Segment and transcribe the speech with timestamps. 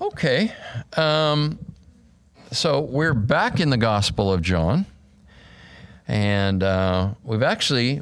[0.00, 0.50] Okay.
[0.96, 1.58] Um,
[2.50, 4.86] so we're back in the Gospel of John.
[6.08, 8.00] And uh, we've actually,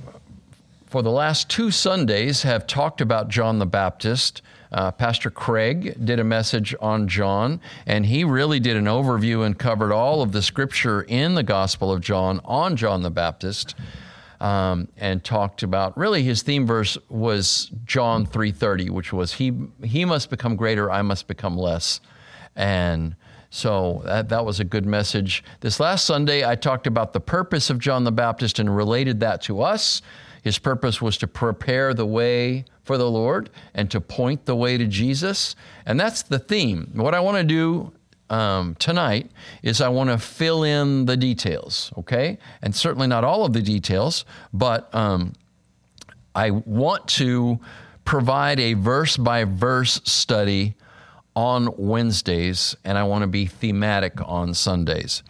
[0.87, 4.43] for the last two Sundays, have talked about John the Baptist.
[4.71, 9.59] Uh, Pastor Craig did a message on John, and he really did an overview and
[9.59, 13.75] covered all of the scripture in the Gospel of John on John the Baptist.
[14.41, 19.53] Um, and talked about really his theme verse was John 3:30, which was he
[19.83, 22.01] he must become greater, I must become less,
[22.55, 23.17] and
[23.51, 25.43] so that, that was a good message.
[25.61, 29.41] This last Sunday, I talked about the purpose of John the Baptist and related that
[29.43, 30.03] to us.
[30.43, 34.79] His purpose was to prepare the way for the Lord and to point the way
[34.79, 35.57] to Jesus.
[35.85, 36.91] And that's the theme.
[36.95, 37.93] What I want to do
[38.31, 39.31] um, tonight
[39.63, 42.39] is I want to fill in the details, okay?
[42.63, 45.33] And certainly not all of the details, but um,
[46.35, 47.59] I want to
[48.05, 50.75] provide a verse by verse study
[51.35, 55.23] on Wednesdays, and I want to be thematic on Sundays.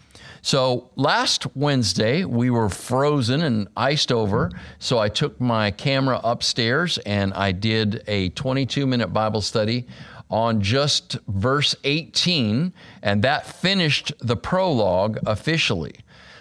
[0.43, 4.51] So last Wednesday, we were frozen and iced over.
[4.79, 9.87] So I took my camera upstairs and I did a 22 minute Bible study
[10.31, 15.95] on just verse 18, and that finished the prologue officially.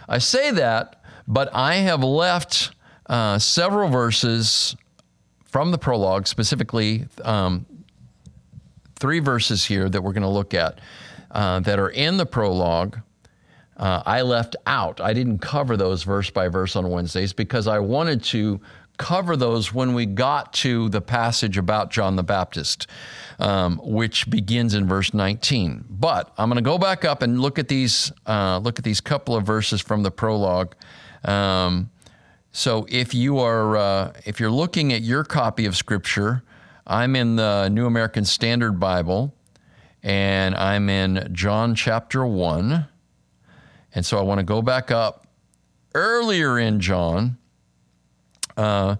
[0.09, 2.71] I say that, but I have left
[3.07, 4.75] uh, several verses
[5.45, 7.65] from the prologue, specifically um,
[8.95, 10.79] three verses here that we're going to look at
[11.31, 12.99] uh, that are in the prologue.
[13.77, 14.99] Uh, I left out.
[14.99, 18.59] I didn't cover those verse by verse on Wednesdays because I wanted to
[18.97, 22.87] cover those when we got to the passage about John the Baptist,
[23.39, 25.85] um, which begins in verse 19.
[25.89, 29.01] But I'm going to go back up and look at these uh, look at these
[29.01, 30.75] couple of verses from the prologue.
[31.23, 31.89] Um,
[32.51, 36.43] so if you are uh, if you're looking at your copy of Scripture,
[36.85, 39.35] I'm in the New American Standard Bible,
[40.01, 42.87] and I'm in John chapter 1.
[43.93, 45.27] And so I want to go back up
[45.93, 47.37] earlier in John,
[48.57, 48.97] uh,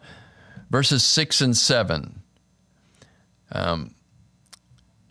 [0.70, 2.22] verses 6 and 7.
[3.52, 3.96] Um,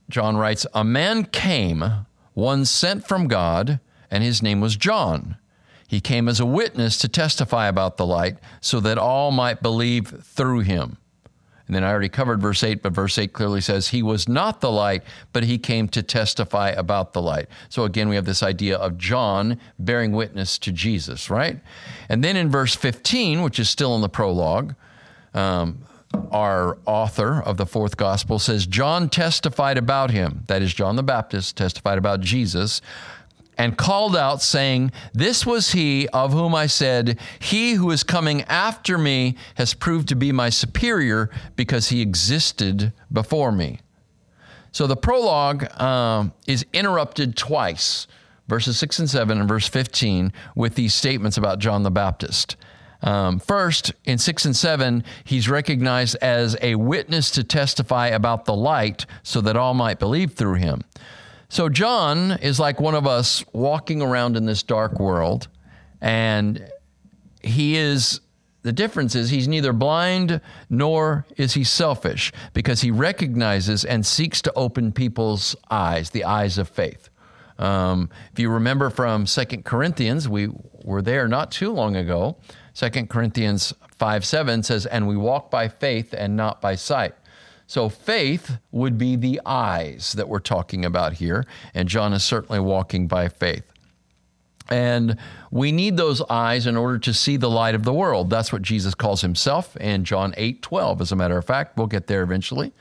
[0.09, 1.85] John writes, A man came,
[2.35, 3.81] one sent from God,
[4.11, 5.37] and his name was John.
[5.89, 10.09] He came as a witness to testify about the light, so that all might believe
[10.23, 10.99] through him.
[11.67, 14.61] And then I already covered verse 8, but verse 8 clearly says, He was not
[14.61, 17.49] the light, but he came to testify about the light.
[17.69, 21.59] So again, we have this idea of John bearing witness to Jesus, right?
[22.09, 24.75] And then in verse 15, which is still in the prologue,
[25.35, 25.79] um,
[26.31, 31.03] our author of the fourth gospel says, John testified about him, that is, John the
[31.03, 32.81] Baptist testified about Jesus
[33.59, 38.43] and called out, saying, This was he of whom I said, He who is coming
[38.43, 43.81] after me has proved to be my superior because he existed before me.
[44.73, 48.07] So the prologue um, is interrupted twice,
[48.47, 52.57] verses 6 and 7 and verse 15, with these statements about John the Baptist.
[53.03, 58.55] Um, first, in 6 and 7, he's recognized as a witness to testify about the
[58.55, 60.83] light so that all might believe through him.
[61.49, 65.49] So John is like one of us walking around in this dark world,
[66.01, 66.69] and
[67.43, 68.21] he is.
[68.63, 74.43] The difference is he's neither blind nor is he selfish because he recognizes and seeks
[74.43, 77.09] to open people's eyes, the eyes of faith.
[77.59, 80.49] Um, if you remember from Second Corinthians, we
[80.83, 82.39] were there not too long ago.
[82.75, 87.15] Second Corinthians 5 7 says, And we walk by faith and not by sight.
[87.67, 91.45] So faith would be the eyes that we're talking about here,
[91.75, 93.65] and John is certainly walking by faith.
[94.69, 95.17] And
[95.51, 98.31] we need those eyes in order to see the light of the world.
[98.31, 101.77] That's what Jesus calls himself in John 8 12, as a matter of fact.
[101.77, 102.73] We'll get there eventually.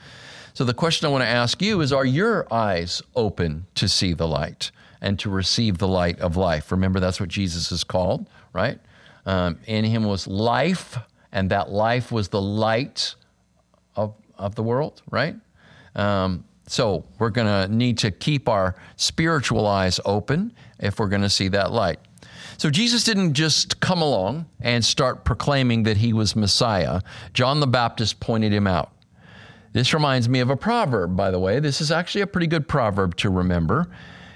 [0.53, 4.13] So, the question I want to ask you is Are your eyes open to see
[4.13, 6.71] the light and to receive the light of life?
[6.71, 8.79] Remember, that's what Jesus is called, right?
[9.25, 10.97] Um, in him was life,
[11.31, 13.15] and that life was the light
[14.37, 15.35] of the world, right?
[15.95, 21.21] Um, so we're going to need to keep our spiritual eyes open if we're going
[21.21, 21.99] to see that light.
[22.57, 27.01] So Jesus didn't just come along and start proclaiming that he was Messiah.
[27.33, 28.91] John the Baptist pointed him out.
[29.73, 31.59] This reminds me of a proverb, by the way.
[31.59, 33.87] This is actually a pretty good proverb to remember.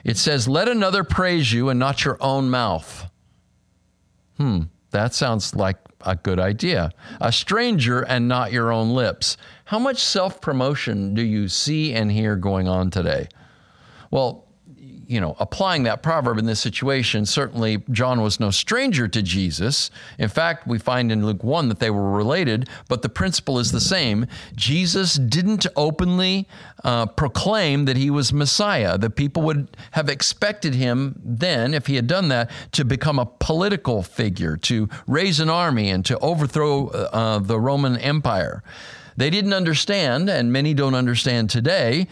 [0.03, 3.09] It says, Let another praise you and not your own mouth.
[4.37, 6.91] Hmm, that sounds like a good idea.
[7.19, 9.37] A stranger and not your own lips.
[9.65, 13.27] How much self promotion do you see and hear going on today?
[14.11, 14.45] Well,
[15.09, 19.89] you know, applying that proverb in this situation, certainly John was no stranger to Jesus.
[20.19, 23.71] In fact, we find in Luke 1 that they were related, but the principle is
[23.71, 24.27] the same.
[24.55, 26.47] Jesus didn't openly
[26.83, 28.99] uh, proclaim that he was Messiah.
[28.99, 33.25] The people would have expected him then, if he had done that, to become a
[33.25, 38.61] political figure, to raise an army, and to overthrow uh, the Roman Empire.
[39.19, 42.07] They didn't understand, and many don't understand today,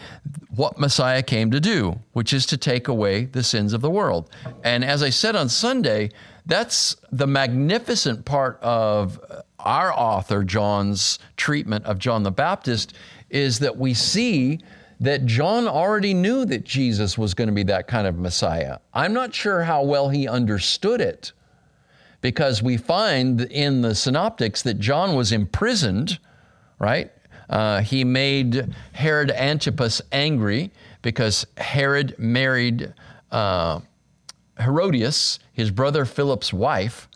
[0.54, 4.28] what Messiah came to do, which is to take away the sins of the world.
[4.62, 6.10] And as I said on Sunday,
[6.44, 9.18] that's the magnificent part of
[9.58, 12.92] our author, John's treatment of John the Baptist,
[13.30, 14.60] is that we see
[15.00, 18.80] that John already knew that Jesus was going to be that kind of Messiah.
[18.92, 21.32] I'm not sure how well he understood it
[22.20, 26.18] because we find in the synoptics that John was imprisoned
[26.78, 27.10] right?
[27.48, 30.70] Uh, he made Herod Antipas angry
[31.02, 32.92] because Herod married
[33.30, 33.80] uh,
[34.58, 37.08] Herodias, his brother Philip's wife,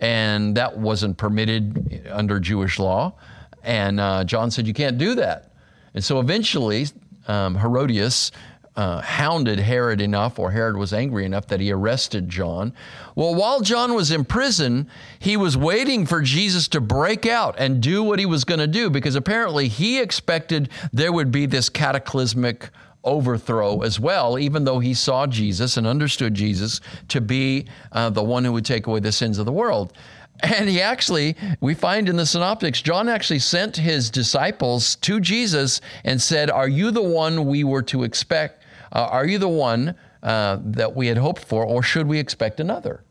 [0.00, 3.14] and that wasn't permitted under Jewish law.
[3.62, 5.52] And uh, John said, You can't do that.
[5.94, 6.86] And so eventually,
[7.28, 8.32] um, Herodias
[8.76, 12.74] uh, hounded Herod enough, or Herod was angry enough that he arrested John.
[13.14, 14.88] Well, while John was in prison,
[15.18, 18.66] he was waiting for Jesus to break out and do what he was going to
[18.66, 22.68] do because apparently he expected there would be this cataclysmic
[23.02, 28.22] overthrow as well, even though he saw Jesus and understood Jesus to be uh, the
[28.22, 29.92] one who would take away the sins of the world.
[30.40, 35.80] And he actually, we find in the synoptics, John actually sent his disciples to Jesus
[36.04, 38.64] and said, Are you the one we were to expect?
[38.96, 42.60] Uh, are you the one uh, that we had hoped for, or should we expect
[42.60, 43.04] another?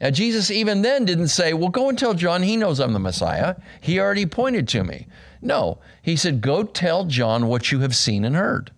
[0.00, 2.98] Now, Jesus even then didn't say, Well, go and tell John he knows I'm the
[2.98, 3.56] Messiah.
[3.82, 5.06] He already pointed to me.
[5.42, 8.70] No, he said, Go tell John what you have seen and heard.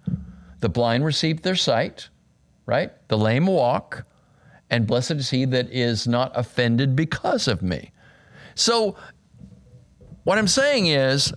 [0.59, 2.09] The blind received their sight,
[2.67, 2.91] right?
[3.06, 4.05] The lame walk,
[4.69, 7.93] and blessed is he that is not offended because of me.
[8.56, 8.97] So,
[10.25, 11.32] what I'm saying is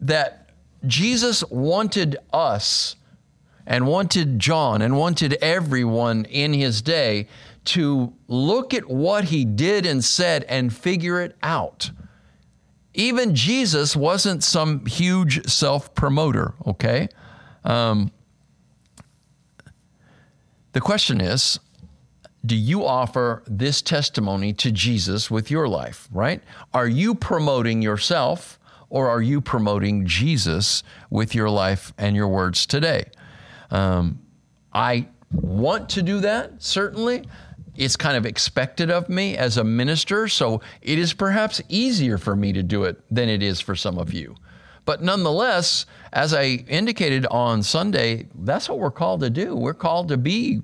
[0.00, 0.50] that
[0.86, 2.96] Jesus wanted us
[3.66, 7.26] and wanted John and wanted everyone in his day
[7.66, 11.90] to look at what he did and said and figure it out.
[12.94, 17.08] Even Jesus wasn't some huge self promoter, okay?
[17.64, 18.12] Um,
[20.72, 21.58] the question is
[22.46, 26.40] do you offer this testimony to Jesus with your life, right?
[26.72, 32.66] Are you promoting yourself or are you promoting Jesus with your life and your words
[32.66, 33.06] today?
[33.70, 34.20] Um,
[34.72, 37.24] I want to do that, certainly.
[37.76, 42.34] It's kind of expected of me as a minister, so it is perhaps easier for
[42.34, 44.34] me to do it than it is for some of you.
[44.86, 49.54] But nonetheless, as I indicated on Sunday, that's what we're called to do.
[49.54, 50.62] We're called to be,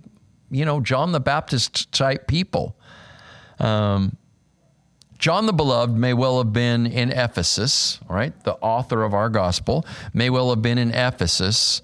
[0.51, 2.77] you know, John the Baptist type people.
[3.59, 4.17] Um,
[5.19, 8.33] John the Beloved may well have been in Ephesus, right?
[8.45, 9.85] The author of our gospel
[10.15, 11.83] may well have been in Ephesus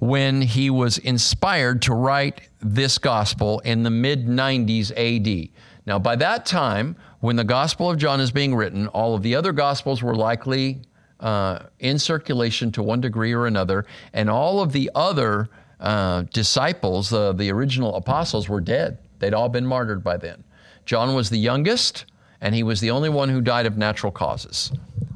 [0.00, 5.50] when he was inspired to write this gospel in the mid 90s AD.
[5.86, 9.34] Now, by that time, when the Gospel of John is being written, all of the
[9.34, 10.80] other Gospels were likely
[11.20, 15.48] uh, in circulation to one degree or another, and all of the other
[15.80, 18.98] uh, disciples, the original apostles, were dead.
[19.18, 20.44] They'd all been martyred by then.
[20.86, 22.06] John was the youngest,
[22.40, 24.72] and he was the only one who died of natural causes.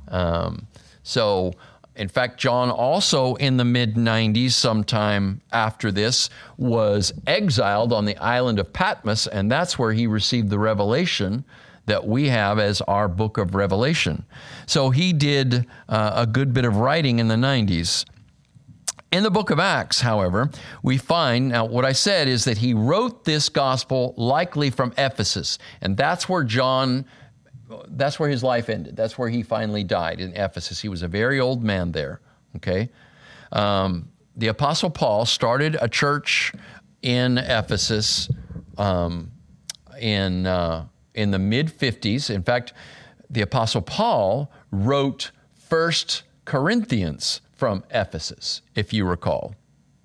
[0.08, 0.66] Um,
[1.02, 1.52] so
[1.96, 8.16] in fact, John also in the mid 90s, sometime after this, was exiled on the
[8.18, 11.44] island of Patmos, and that's where he received the revelation
[11.86, 14.24] that we have as our book of Revelation.
[14.66, 18.04] So he did uh, a good bit of writing in the 90s.
[19.12, 20.50] In the book of Acts, however,
[20.82, 25.58] we find now what I said is that he wrote this gospel likely from Ephesus,
[25.80, 27.04] and that's where John
[27.88, 28.96] that's where his life ended.
[28.96, 30.80] That's where he finally died in Ephesus.
[30.80, 32.20] He was a very old man there.
[32.56, 32.90] Okay.
[33.52, 36.52] Um, the Apostle Paul started a church
[37.02, 38.28] in Ephesus
[38.76, 39.30] um,
[40.00, 42.30] in, uh, in the mid 50s.
[42.30, 42.72] In fact,
[43.30, 49.54] the Apostle Paul wrote First Corinthians from Ephesus, if you recall,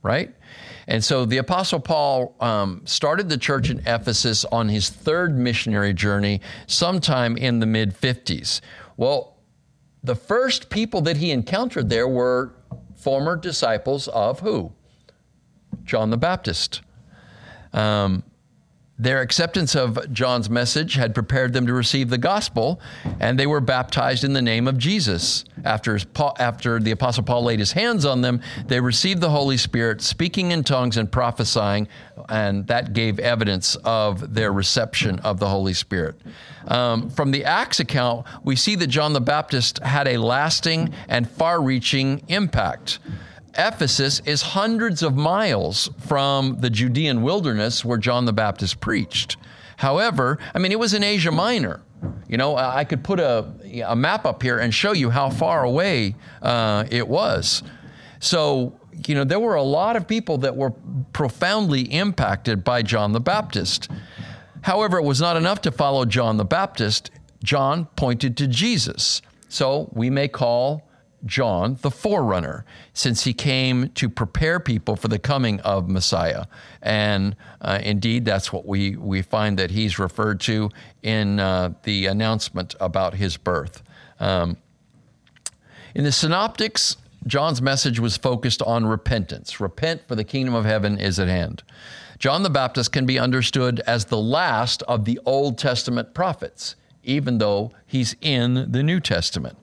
[0.02, 0.34] right?
[0.88, 5.94] And so the Apostle Paul um, started the church in Ephesus on his third missionary
[5.94, 8.62] journey sometime in the mid 50s.
[8.98, 9.38] Well,
[10.04, 12.54] the first people that he encountered there were
[12.96, 14.72] former disciples of who?
[15.84, 16.82] John the Baptist.
[17.74, 18.24] Um,
[19.00, 22.82] Their acceptance of John's message had prepared them to receive the gospel,
[23.18, 25.46] and they were baptized in the name of Jesus.
[25.64, 25.98] After,
[26.38, 30.52] after the Apostle Paul laid his hands on them, they received the Holy Spirit, speaking
[30.52, 31.88] in tongues and prophesying,
[32.28, 36.20] and that gave evidence of their reception of the Holy Spirit.
[36.68, 41.30] Um, from the Acts account, we see that John the Baptist had a lasting and
[41.30, 43.00] far reaching impact.
[43.58, 49.38] Ephesus is hundreds of miles from the Judean wilderness where John the Baptist preached.
[49.78, 51.82] However, I mean, it was in Asia Minor.
[52.28, 53.46] You know, I could put a,
[53.86, 57.64] a map up here and show you how far away uh, it was.
[58.20, 58.78] So,
[59.08, 60.72] you know, there were a lot of people that were
[61.14, 63.90] profoundly impacted by John the Baptist.
[64.62, 67.12] However, it was not enough to follow John the Baptist.
[67.44, 69.22] John pointed to Jesus.
[69.48, 70.89] So we may call
[71.26, 76.46] John the forerunner, since he came to prepare people for the coming of Messiah.
[76.82, 80.70] And uh, indeed, that's what we, we find that he's referred to
[81.04, 83.84] in uh, the announcement about his birth.
[84.20, 84.58] Um,
[85.96, 86.98] in the Synoptics,
[87.28, 89.60] John's message was focused on repentance.
[89.60, 91.64] Repent, for the kingdom of heaven is at hand.
[92.18, 97.38] John the Baptist can be understood as the last of the Old Testament prophets, even
[97.38, 99.58] though he's in the New Testament.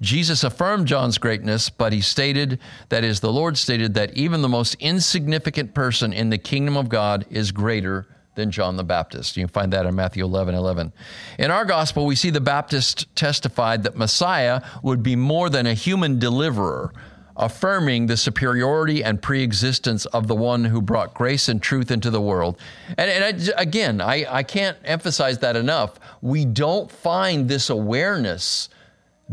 [0.00, 2.58] Jesus affirmed John's greatness, but he stated,
[2.88, 6.88] that is, the Lord stated, that even the most insignificant person in the kingdom of
[6.88, 9.36] God is greater than John the Baptist.
[9.36, 10.92] You can find that in Matthew 11 11.
[11.38, 15.74] In our gospel, we see the Baptist testified that Messiah would be more than a
[15.74, 16.92] human deliverer,
[17.36, 22.20] affirming the superiority and preexistence of the one who brought grace and truth into the
[22.20, 22.58] world.
[22.96, 25.98] And, and I, again, I, I can't emphasize that enough.
[26.20, 28.68] We don't find this awareness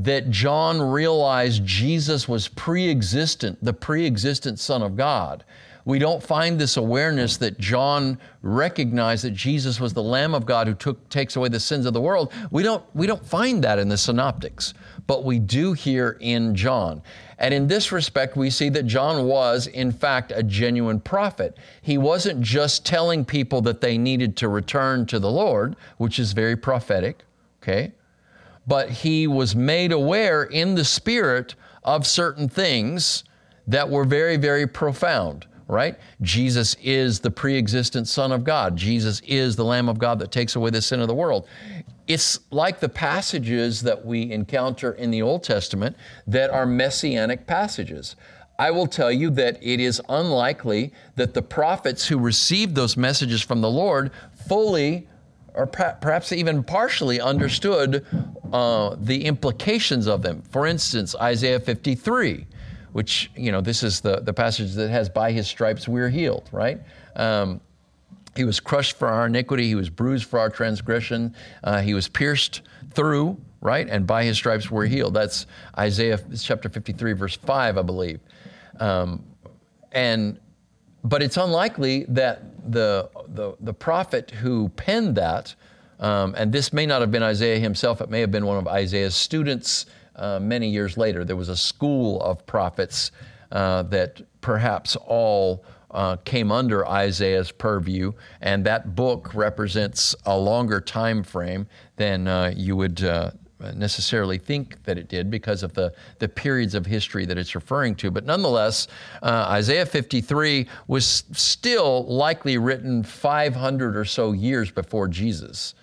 [0.04, 5.44] that John realized Jesus was pre existent, the pre existent Son of God.
[5.86, 10.68] We don't find this awareness that John recognized that Jesus was the Lamb of God
[10.68, 12.32] who took, takes away the sins of the world.
[12.52, 14.74] We don't, we don't find that in the synoptics,
[15.08, 17.02] but we do here in John.
[17.40, 21.58] And in this respect, we see that John was, in fact, a genuine prophet.
[21.82, 26.34] He wasn't just telling people that they needed to return to the Lord, which is
[26.34, 27.24] very prophetic,
[27.64, 27.94] okay?
[28.70, 33.24] But he was made aware in the spirit of certain things
[33.66, 35.98] that were very, very profound, right?
[36.22, 38.78] Jesus is the pre existent Son of God.
[38.78, 41.48] Jesus is the Lamb of God that takes away the sin of the world.
[42.08, 45.98] It's like the passages that we encounter in the Old Testament
[46.28, 48.16] that are messianic passages.
[48.60, 53.42] I will tell you that it is unlikely that the prophets who received those messages
[53.42, 54.12] from the Lord
[54.48, 55.09] fully
[55.54, 58.06] or perhaps even partially understood
[58.52, 60.42] uh, the implications of them.
[60.42, 62.46] For instance, Isaiah 53,
[62.94, 66.50] which, you know, this is the, the passage that has, by his stripes we're healed,
[66.52, 66.80] right?
[67.16, 67.62] Um,
[68.36, 72.08] he was crushed for our iniquity, he was bruised for our transgression, uh, he was
[72.08, 73.88] pierced through, right?
[73.90, 75.14] And by his stripes we're healed.
[75.14, 75.46] That's
[75.78, 78.20] Isaiah chapter 53, verse 5, I believe.
[78.80, 79.24] Um,
[79.92, 80.40] and
[81.04, 85.56] but it's unlikely that the, the, the prophet who penned that,
[86.00, 88.68] um, and this may not have been Isaiah himself, it may have been one of
[88.68, 91.24] Isaiah's students uh, many years later.
[91.24, 93.12] There was a school of prophets
[93.52, 100.80] uh, that perhaps all uh, came under Isaiah's purview, and that book represents a longer
[100.82, 103.32] time frame than uh, you would uh,
[103.76, 107.96] necessarily think that it did because of the, the periods of history that it's referring
[107.96, 108.10] to.
[108.10, 108.88] But nonetheless,
[109.22, 115.76] uh, Isaiah 53 was still likely written 500 or so years before Jesus.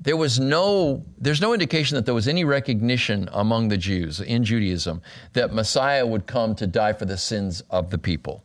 [0.00, 4.44] There was no, there's no indication that there was any recognition among the Jews in
[4.44, 5.00] Judaism
[5.32, 8.43] that Messiah would come to die for the sins of the people.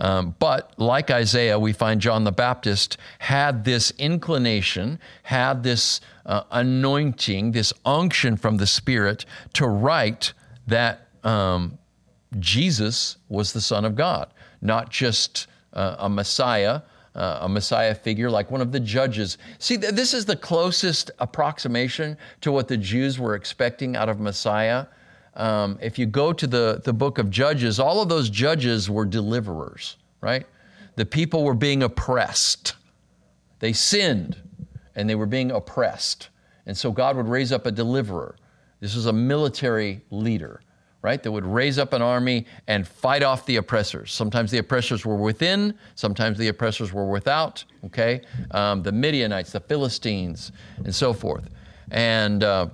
[0.00, 6.44] Um, but like Isaiah, we find John the Baptist had this inclination, had this uh,
[6.50, 10.32] anointing, this unction from the Spirit to write
[10.66, 11.78] that um,
[12.38, 16.82] Jesus was the Son of God, not just uh, a Messiah.
[17.12, 19.36] Uh, a Messiah figure like one of the judges.
[19.58, 24.20] See, th- this is the closest approximation to what the Jews were expecting out of
[24.20, 24.86] Messiah.
[25.34, 29.04] Um, if you go to the, the book of Judges, all of those judges were
[29.04, 30.46] deliverers, right?
[30.96, 32.74] The people were being oppressed.
[33.60, 34.36] They sinned
[34.96, 36.28] and they were being oppressed.
[36.66, 38.36] And so God would raise up a deliverer.
[38.80, 40.62] This was a military leader,
[41.02, 41.22] right?
[41.22, 44.12] That would raise up an army and fight off the oppressors.
[44.12, 48.22] Sometimes the oppressors were within, sometimes the oppressors were without, okay?
[48.50, 50.52] Um, the Midianites, the Philistines,
[50.84, 51.48] and so forth.
[51.90, 52.68] And uh,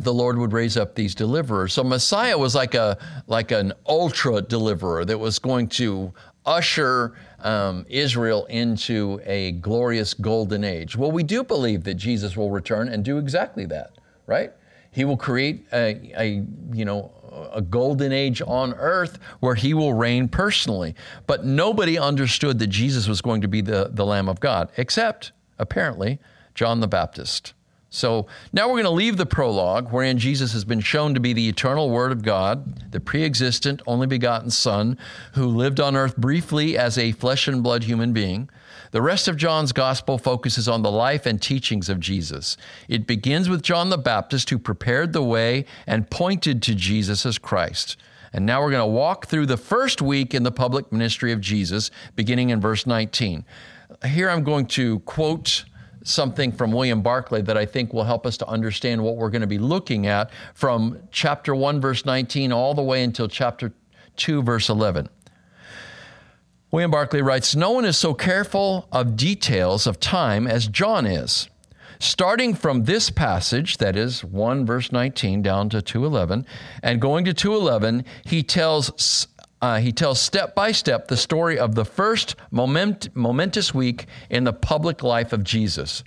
[0.00, 1.72] the Lord would raise up these deliverers.
[1.72, 6.12] So Messiah was like a like an ultra deliverer that was going to
[6.44, 10.96] usher um, Israel into a glorious golden age.
[10.96, 14.52] Well, we do believe that Jesus will return and do exactly that, right?
[14.92, 17.12] He will create a, a you know
[17.52, 20.94] a golden age on earth where he will reign personally.
[21.26, 25.32] But nobody understood that Jesus was going to be the, the Lamb of God, except
[25.58, 26.18] apparently
[26.54, 27.52] John the Baptist.
[27.96, 31.32] So now we're going to leave the prologue, wherein Jesus has been shown to be
[31.32, 34.98] the eternal Word of God, the pre existent, only begotten Son,
[35.32, 38.50] who lived on earth briefly as a flesh and blood human being.
[38.90, 42.58] The rest of John's gospel focuses on the life and teachings of Jesus.
[42.86, 47.38] It begins with John the Baptist, who prepared the way and pointed to Jesus as
[47.38, 47.96] Christ.
[48.30, 51.40] And now we're going to walk through the first week in the public ministry of
[51.40, 53.46] Jesus, beginning in verse 19.
[54.04, 55.64] Here I'm going to quote
[56.06, 59.40] something from William Barclay that I think will help us to understand what we're going
[59.40, 63.72] to be looking at from chapter 1, verse 19, all the way until chapter
[64.16, 65.08] 2, verse 11.
[66.70, 71.48] William Barclay writes No one is so careful of details of time as John is.
[71.98, 76.46] Starting from this passage, that is 1 verse 19 down to 211,
[76.82, 79.28] and going to 211, he tells
[79.62, 84.44] uh, he tells step by step the story of the first moment, momentous week in
[84.44, 86.04] the public life of Jesus.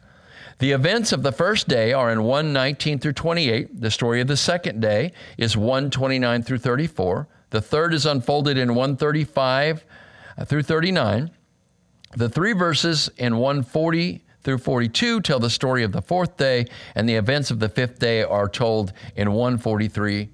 [0.59, 3.79] The events of the first day are in 119 through 28.
[3.79, 7.27] The story of the second day is 129 through 34.
[7.49, 9.85] The third is unfolded in 135
[10.37, 11.31] uh, through 39.
[12.15, 16.65] The three verses in 140 through 42 tell the story of the fourth day,
[16.95, 20.29] and the events of the fifth day are told in 143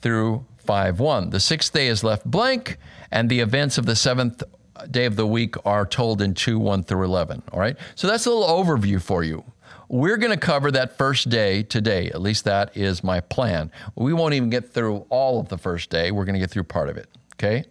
[0.00, 1.30] through 5 1.
[1.30, 2.78] The sixth day is left blank,
[3.10, 4.42] and the events of the seventh
[4.90, 7.42] day of the week are told in 2 1 through 11.
[7.52, 7.76] All right?
[7.94, 9.44] So that's a little overview for you.
[9.88, 12.06] We're going to cover that first day today.
[12.08, 13.72] At least that is my plan.
[13.96, 16.12] We won't even get through all of the first day.
[16.12, 17.08] We're going to get through part of it.
[17.34, 17.64] Okay?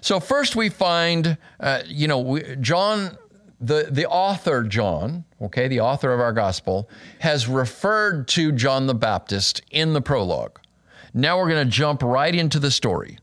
[0.00, 3.16] So first we find, uh, you know, we, John,
[3.60, 8.94] the, the author John, okay, the author of our gospel, has referred to John the
[8.94, 10.58] Baptist in the prologue.
[11.16, 13.18] Now we're going to jump right into the story.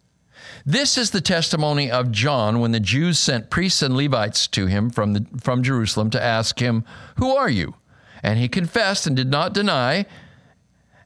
[0.66, 4.90] This is the testimony of John when the Jews sent priests and Levites to him
[4.90, 6.86] from, the, from Jerusalem to ask him,
[7.18, 7.76] Who are you?
[8.24, 10.08] And he confessed and did not deny.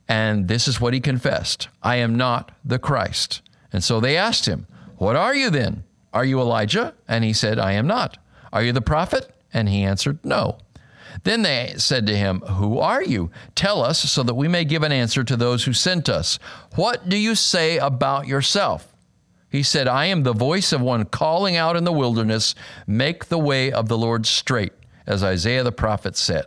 [0.08, 3.42] And this is what he confessed I am not the Christ.
[3.74, 4.66] And so they asked him,
[4.96, 5.84] What are you then?
[6.14, 6.94] Are you Elijah?
[7.06, 8.18] And he said, I am not.
[8.54, 9.30] Are you the prophet?
[9.54, 10.60] And he answered, No.
[11.24, 13.32] Then they said to him, Who are you?
[13.56, 16.40] Tell us so that we may give an answer to those who sent us.
[16.76, 18.94] What do you say about yourself?
[19.50, 22.54] He said, I am the voice of one calling out in the wilderness,
[22.86, 24.74] Make the way of the Lord straight,
[25.06, 26.46] as Isaiah the prophet said.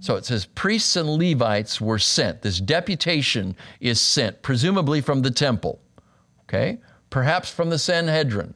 [0.00, 2.42] So it says priests and Levites were sent.
[2.42, 5.80] This deputation is sent, presumably from the temple,
[6.42, 6.80] okay?
[7.08, 8.54] Perhaps from the Sanhedrin,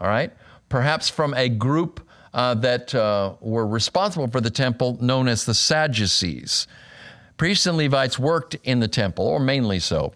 [0.00, 0.32] all right?
[0.68, 2.05] Perhaps from a group
[2.36, 6.66] uh, that uh, were responsible for the temple, known as the Sadducees.
[7.38, 10.12] Priests and Levites worked in the temple, or mainly so.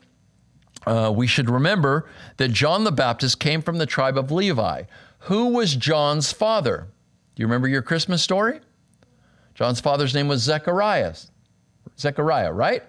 [0.86, 2.06] Uh, we should remember
[2.36, 4.82] that John the Baptist came from the tribe of Levi.
[5.20, 6.88] Who was John's father?
[7.34, 8.60] Do you remember your Christmas story?
[9.54, 11.14] John's father's name was Zechariah.
[11.98, 12.82] Zechariah, right?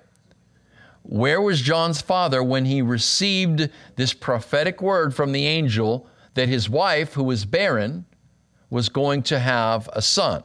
[1.03, 6.69] Where was John's father when he received this prophetic word from the angel that his
[6.69, 8.05] wife, who was barren,
[8.71, 10.41] was going to have a son.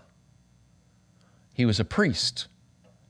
[1.55, 2.49] He was a priest.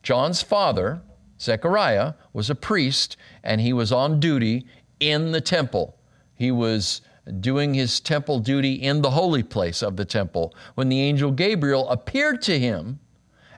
[0.04, 1.02] John's father,
[1.40, 4.66] Zechariah, was a priest and he was on duty
[5.00, 5.98] in the temple.
[6.34, 7.00] He was
[7.40, 11.88] doing his temple duty in the holy place of the temple when the angel Gabriel
[11.88, 13.00] appeared to him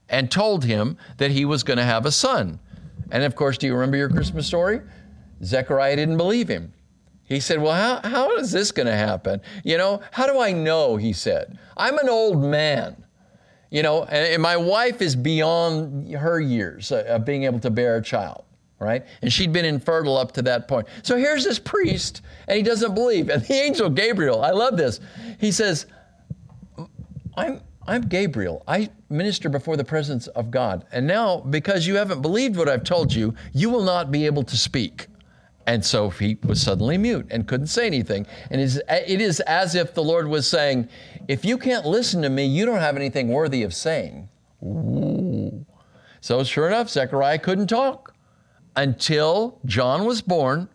[0.09, 2.61] and told him that he was going to have a son.
[3.11, 4.81] And of course, do you remember your Christmas story?
[5.44, 6.73] Zechariah didn't believe him.
[7.29, 9.41] He said, Well, how, how is this going to happen?
[9.62, 10.97] You know, how do I know?
[10.97, 13.05] He said, I'm an old man.
[13.71, 18.03] You know, and my wife is beyond her years of being able to bear a
[18.03, 18.45] child,
[18.79, 19.05] right?
[19.21, 20.88] And she'd been infertile up to that point.
[21.03, 23.29] So here's this priest, and he doesn't believe.
[23.29, 25.01] And the angel Gabriel, I love this.
[25.38, 25.85] He says,
[27.37, 28.64] I'm, I'm Gabriel.
[28.67, 30.87] I minister before the presence of God.
[30.91, 34.45] And now, because you haven't believed what I've told you, you will not be able
[34.45, 35.09] to speak.
[35.69, 38.27] And so he was suddenly mute and couldn't say anything.
[38.51, 40.89] And it is as if the Lord was saying,
[41.29, 44.31] If you can't listen to me, you don't have anything worthy of saying.
[44.65, 45.67] Ooh.
[46.23, 48.15] So sure enough, Zechariah couldn't talk
[48.77, 50.71] until John was born.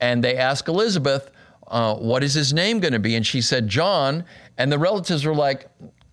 [0.00, 1.30] And they asked Elizabeth,
[1.68, 3.14] uh, What is his name going to be?
[3.14, 4.24] And she said, John.
[4.58, 5.70] And the relatives were like,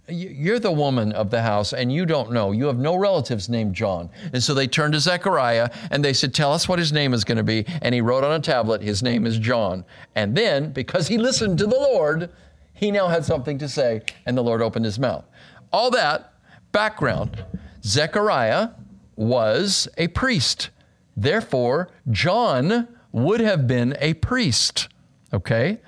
[0.10, 2.52] you're the woman of the house and you don't know.
[2.52, 4.10] You have no relatives named John.
[4.34, 7.24] And so they turned to Zechariah and they said, Tell us what his name is
[7.24, 7.66] going to be.
[7.82, 9.86] And he wrote on a tablet, His name is John.
[10.16, 12.30] And then, because he listened to the Lord,
[12.74, 15.26] he now had something to say, and the Lord opened his mouth.
[15.72, 16.34] All that
[16.72, 17.44] background
[17.84, 18.70] Zechariah
[19.16, 20.70] was a priest.
[21.16, 24.90] Therefore, John would have been a priest.
[25.32, 25.80] Okay?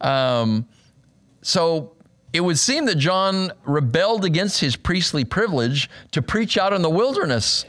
[0.00, 0.68] Um,
[1.42, 1.93] so
[2.34, 6.90] it would seem that John rebelled against his priestly privilege to preach out in the
[6.90, 7.64] wilderness.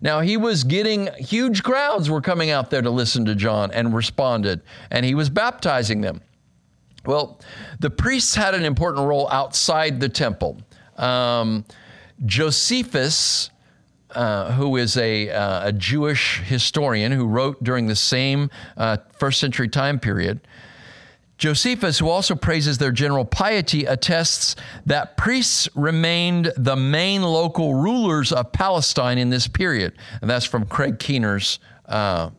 [0.00, 3.94] Now, he was getting huge crowds were coming out there to listen to John and
[3.94, 6.22] responded, and he was baptizing them.
[7.04, 7.38] Well,
[7.78, 10.58] the priests had an important role outside the temple.
[10.96, 11.66] Um,
[12.24, 13.50] Josephus,
[14.12, 19.38] uh, who is a, uh, a, Jewish historian who wrote during the same uh, first
[19.38, 20.40] century time period,
[21.38, 28.32] Josephus, who also praises their general piety, attests that priests remained the main local rulers
[28.32, 29.92] of Palestine in this period.
[30.20, 32.30] And that's from Craig Keener's uh,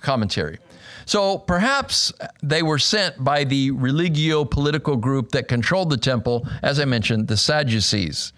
[0.00, 0.58] commentary.
[1.06, 6.80] So perhaps they were sent by the religio political group that controlled the temple, as
[6.80, 8.32] I mentioned, the Sadducees.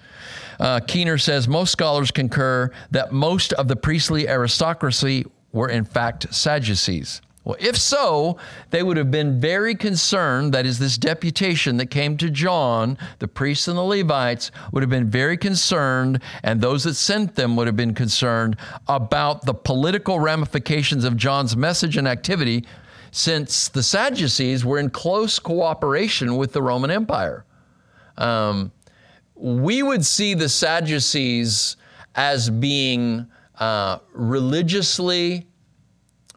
[0.59, 6.33] Uh, Keener says most scholars concur that most of the priestly aristocracy were in fact
[6.35, 7.21] Sadducees.
[7.47, 8.39] Well, if so,
[8.71, 10.53] they would have been very concerned.
[10.53, 14.91] That is, this deputation that came to John, the priests and the Levites, would have
[14.91, 18.57] been very concerned, and those that sent them would have been concerned
[18.89, 22.65] about the political ramifications of John's message and activity,
[23.13, 27.45] since the Sadducees were in close cooperation with the Roman Empire.
[28.19, 28.73] Um,
[29.37, 31.77] we would see the Sadducees
[32.17, 33.29] as being
[33.61, 35.47] uh, religiously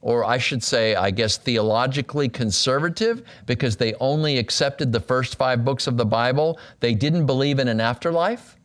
[0.01, 5.65] or I should say, I guess, theologically conservative because they only accepted the first five
[5.65, 6.59] books of the Bible.
[6.79, 8.55] They didn't believe in an afterlife.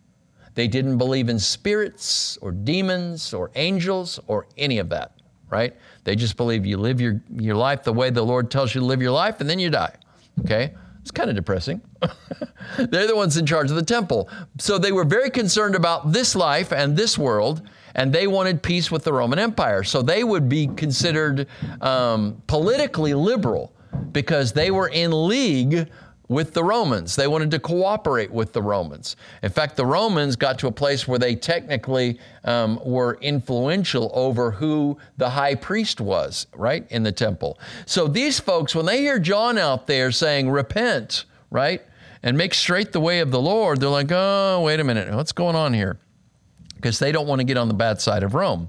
[0.54, 5.12] They didn't believe in spirits or demons or angels or any of that,
[5.50, 5.74] right?
[6.04, 8.86] They just believe you live your, your life the way the Lord tells you to
[8.86, 9.94] live your life and then you die,
[10.40, 10.74] okay?
[11.02, 11.82] It's kind of depressing.
[12.78, 14.30] They're the ones in charge of the temple.
[14.58, 17.62] So they were very concerned about this life and this world
[17.94, 19.84] and they wanted peace with the Roman Empire.
[19.84, 21.46] So they would be considered
[21.80, 23.72] um, politically liberal
[24.12, 25.88] because they were in league
[26.28, 27.16] with the Romans.
[27.16, 29.16] They wanted to cooperate with the Romans.
[29.42, 34.50] In fact, the Romans got to a place where they technically um, were influential over
[34.50, 37.58] who the high priest was, right, in the temple.
[37.86, 41.82] So these folks, when they hear John out there saying, repent, right,
[42.22, 45.32] and make straight the way of the Lord, they're like, oh, wait a minute, what's
[45.32, 45.98] going on here?
[46.84, 48.68] Because they don't want to get on the bad side of Rome.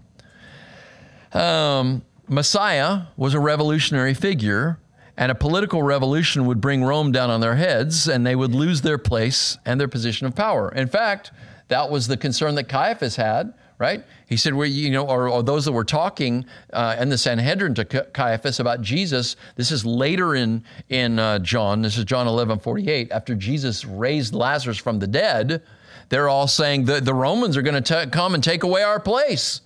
[1.34, 4.80] Um, Messiah was a revolutionary figure,
[5.18, 8.80] and a political revolution would bring Rome down on their heads, and they would lose
[8.80, 10.70] their place and their position of power.
[10.74, 11.32] In fact,
[11.68, 14.02] that was the concern that Caiaphas had, right?
[14.30, 17.74] He said, well, you know, or, or those that were talking uh, in the Sanhedrin
[17.74, 19.36] to Caiaphas about Jesus.
[19.58, 21.82] This is later in in uh, John.
[21.82, 23.12] This is John 11, 48.
[23.12, 25.62] After Jesus raised Lazarus from the dead,
[26.10, 29.62] they're all saying the, the Romans are going to come and take away our place.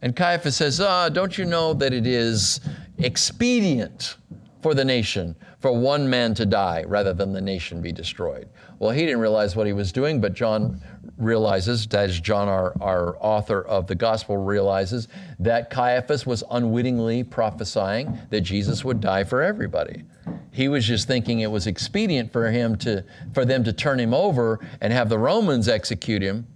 [0.00, 2.60] And Caiaphas says, uh, Don't you know that it is
[2.98, 4.16] expedient
[4.62, 8.48] for the nation for one man to die rather than the nation be destroyed?
[8.78, 10.80] Well, he didn't realize what he was doing, but John
[11.18, 15.08] realizes, is, John, our, our author of the gospel, realizes
[15.40, 20.04] that Caiaphas was unwittingly prophesying that Jesus would die for everybody.
[20.52, 24.14] He was just thinking it was expedient for him to for them to turn him
[24.14, 26.46] over and have the Romans execute him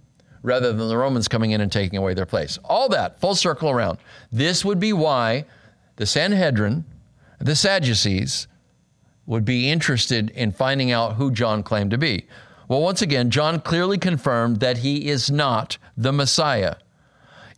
[0.43, 2.57] rather than the Romans coming in and taking away their place.
[2.63, 3.97] All that full circle around.
[4.31, 5.45] This would be why
[5.97, 6.85] the Sanhedrin,
[7.39, 8.47] the Sadducees
[9.25, 12.27] would be interested in finding out who John claimed to be.
[12.67, 16.75] Well, once again, John clearly confirmed that he is not the Messiah.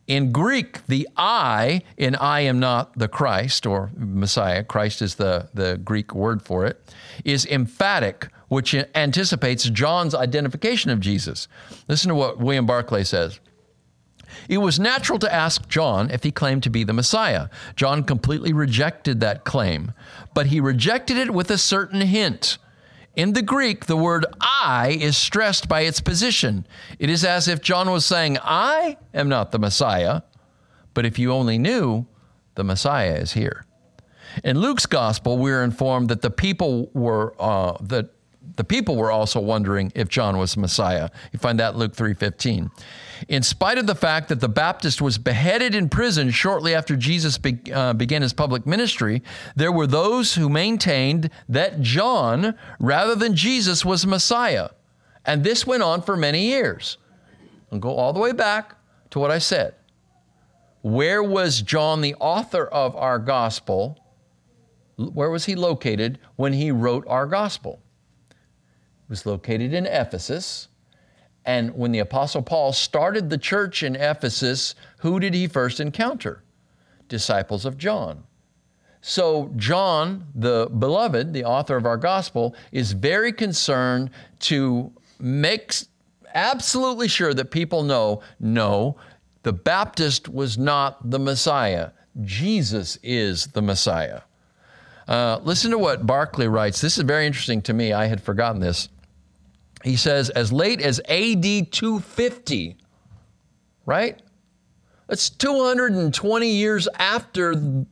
[0.08, 5.50] In Greek, the I in I am not the Christ or Messiah, Christ is the,
[5.54, 6.82] the Greek word for it,
[7.24, 11.48] is emphatic, which anticipates John's identification of Jesus.
[11.88, 13.40] Listen to what William Barclay says.
[14.50, 17.50] It was natural to ask John if he claimed to be the Messiah.
[17.76, 19.94] John completely rejected that claim,
[20.34, 22.58] but he rejected it with a certain hint.
[23.16, 26.66] In the Greek, the word I is stressed by its position.
[26.98, 30.24] It is as if John was saying, I am not the Messiah,
[30.96, 32.08] but if you only knew,
[32.56, 33.66] the Messiah is here.
[34.44, 38.10] In Luke's gospel, we're informed that the people were uh, that
[38.56, 41.10] the people were also wondering if John was the Messiah.
[41.32, 42.72] You find that Luke 3:15.
[43.28, 47.38] In spite of the fact that the Baptist was beheaded in prison shortly after Jesus
[47.38, 49.22] be, uh, began his public ministry,
[49.56, 54.70] there were those who maintained that John, rather than Jesus, was Messiah.
[55.26, 56.98] And this went on for many years.
[57.72, 58.76] I'll go all the way back
[59.12, 59.76] to what I said.
[60.82, 64.00] Where was John, the author of our gospel?
[64.96, 67.82] Where was he located when he wrote our gospel?
[68.30, 70.70] He was located in Ephesus.
[71.50, 76.44] And when the Apostle Paul started the church in Ephesus, who did he first encounter?
[77.08, 78.22] Disciples of John.
[79.02, 85.74] So, John, the beloved, the author of our gospel, is very concerned to make
[86.36, 88.98] absolutely sure that people know no,
[89.42, 91.90] the Baptist was not the Messiah.
[92.22, 94.22] Jesus is the Messiah.
[95.08, 96.80] Uh, listen to what Barclay writes.
[96.80, 97.92] This is very interesting to me.
[97.92, 98.88] I had forgotten this.
[99.84, 102.78] He says, as late as AD 250,
[103.86, 104.22] right?
[105.08, 107.86] That's 220 years after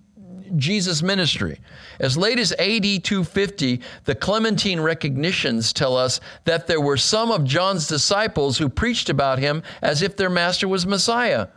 [0.56, 1.60] Jesus' ministry.
[2.00, 7.44] As late as AD 250, the Clementine recognitions tell us that there were some of
[7.44, 11.48] John's disciples who preached about him as if their master was Messiah.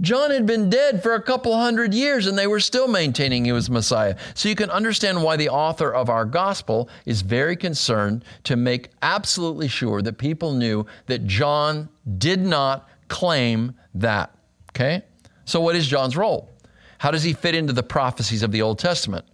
[0.00, 3.52] John had been dead for a couple hundred years and they were still maintaining he
[3.52, 4.16] was Messiah.
[4.34, 8.90] So you can understand why the author of our gospel is very concerned to make
[9.02, 14.32] absolutely sure that people knew that John did not claim that.
[14.70, 15.02] Okay?
[15.44, 16.50] So, what is John's role?
[16.98, 19.24] How does he fit into the prophecies of the Old Testament?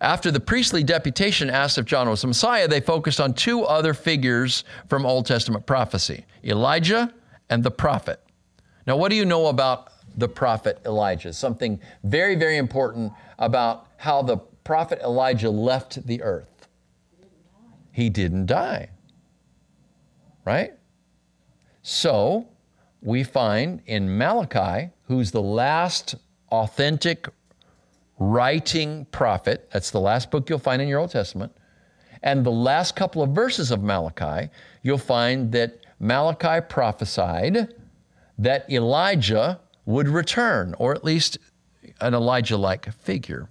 [0.00, 3.94] After the priestly deputation asked if John was the Messiah, they focused on two other
[3.94, 7.12] figures from Old Testament prophecy Elijah
[7.48, 8.20] and the prophet.
[8.86, 11.32] Now, what do you know about the prophet Elijah?
[11.32, 16.68] Something very, very important about how the prophet Elijah left the earth.
[17.90, 18.90] He didn't die.
[20.44, 20.72] Right?
[21.82, 22.48] So,
[23.00, 26.14] we find in Malachi, who's the last
[26.50, 27.28] authentic
[28.18, 29.68] writing prophet.
[29.72, 31.52] That's the last book you'll find in your Old Testament.
[32.22, 34.48] And the last couple of verses of Malachi,
[34.82, 37.74] you'll find that Malachi prophesied
[38.38, 41.38] that Elijah would return, or at least
[42.00, 43.48] an Elijah like figure.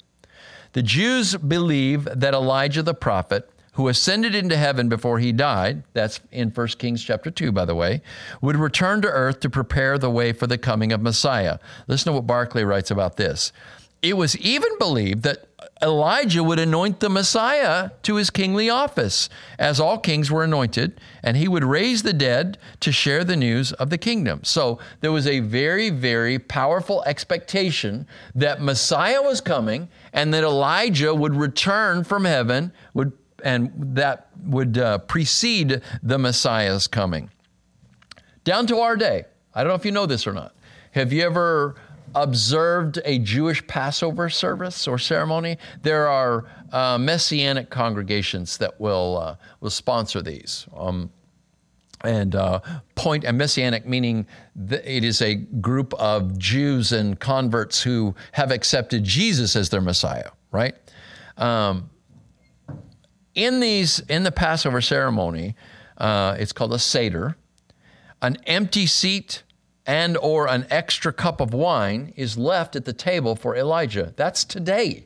[0.73, 6.19] The Jews believe that Elijah the prophet who ascended into heaven before he died, that's
[6.31, 8.01] in 1 Kings chapter 2, by the way,
[8.41, 11.57] would return to earth to prepare the way for the coming of Messiah.
[11.87, 13.53] Listen to what Barclay writes about this.
[14.01, 15.45] It was even believed that
[15.81, 21.35] Elijah would anoint the Messiah to his kingly office, as all kings were anointed, and
[21.35, 24.43] he would raise the dead to share the news of the kingdom.
[24.43, 31.15] So there was a very, very powerful expectation that Messiah was coming and that Elijah
[31.15, 37.31] would return from heaven, would and that would uh, precede the Messiah's coming.
[38.43, 39.25] Down to our day.
[39.55, 40.55] I don't know if you know this or not.
[40.91, 41.75] Have you ever
[42.15, 45.57] observed a Jewish Passover service or ceremony?
[45.81, 50.67] There are uh, messianic congregations that will uh, will sponsor these.
[50.75, 51.09] Um,
[52.03, 52.59] and uh,
[52.95, 54.25] point and messianic meaning
[54.69, 60.31] it is a group of Jews and converts who have accepted Jesus as their Messiah,
[60.51, 60.75] right?
[61.37, 61.89] Um,
[63.35, 65.55] in these in the Passover ceremony,
[65.97, 67.37] uh, it's called a seder.
[68.23, 69.43] An empty seat
[69.91, 74.13] and or an extra cup of wine is left at the table for Elijah.
[74.15, 75.05] That's today.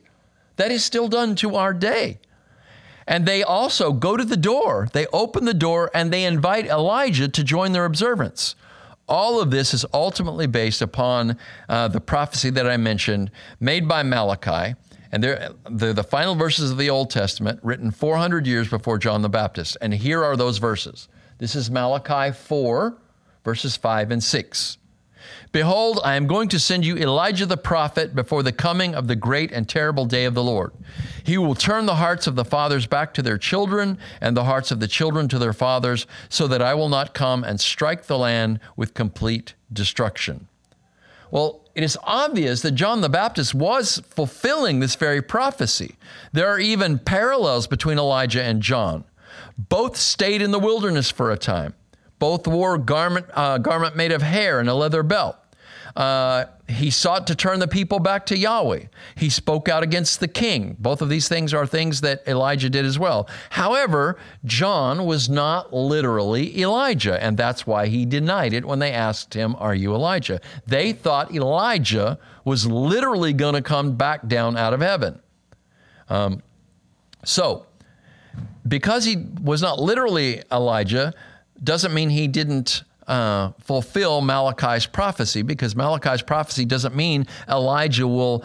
[0.54, 2.20] That is still done to our day.
[3.04, 4.88] And they also go to the door.
[4.92, 8.54] They open the door and they invite Elijah to join their observance.
[9.08, 11.36] All of this is ultimately based upon
[11.68, 14.76] uh, the prophecy that I mentioned, made by Malachi,
[15.10, 19.22] and they're, they're the final verses of the Old Testament, written 400 years before John
[19.22, 19.76] the Baptist.
[19.80, 21.08] And here are those verses.
[21.38, 22.96] This is Malachi 4,
[23.46, 24.76] verses 5 and 6.
[25.52, 29.14] Behold, I am going to send you Elijah the prophet before the coming of the
[29.14, 30.72] great and terrible day of the Lord.
[31.22, 34.72] He will turn the hearts of the fathers back to their children, and the hearts
[34.72, 38.18] of the children to their fathers, so that I will not come and strike the
[38.18, 40.48] land with complete destruction.
[41.30, 45.94] Well, it is obvious that John the Baptist was fulfilling this very prophecy.
[46.32, 49.04] There are even parallels between Elijah and John.
[49.56, 51.74] Both stayed in the wilderness for a time.
[52.18, 55.36] Both wore garment, uh, garment made of hair and a leather belt.
[55.96, 58.84] Uh, he sought to turn the people back to Yahweh.
[59.14, 60.76] He spoke out against the king.
[60.78, 63.28] Both of these things are things that Elijah did as well.
[63.50, 69.32] However, John was not literally Elijah, and that's why he denied it when they asked
[69.32, 70.40] him, Are you Elijah?
[70.66, 75.20] They thought Elijah was literally going to come back down out of heaven.
[76.10, 76.42] Um,
[77.24, 77.66] so,
[78.68, 81.14] because he was not literally Elijah,
[81.62, 88.44] doesn't mean he didn't uh, fulfill Malachi's prophecy because Malachi's prophecy doesn't mean Elijah will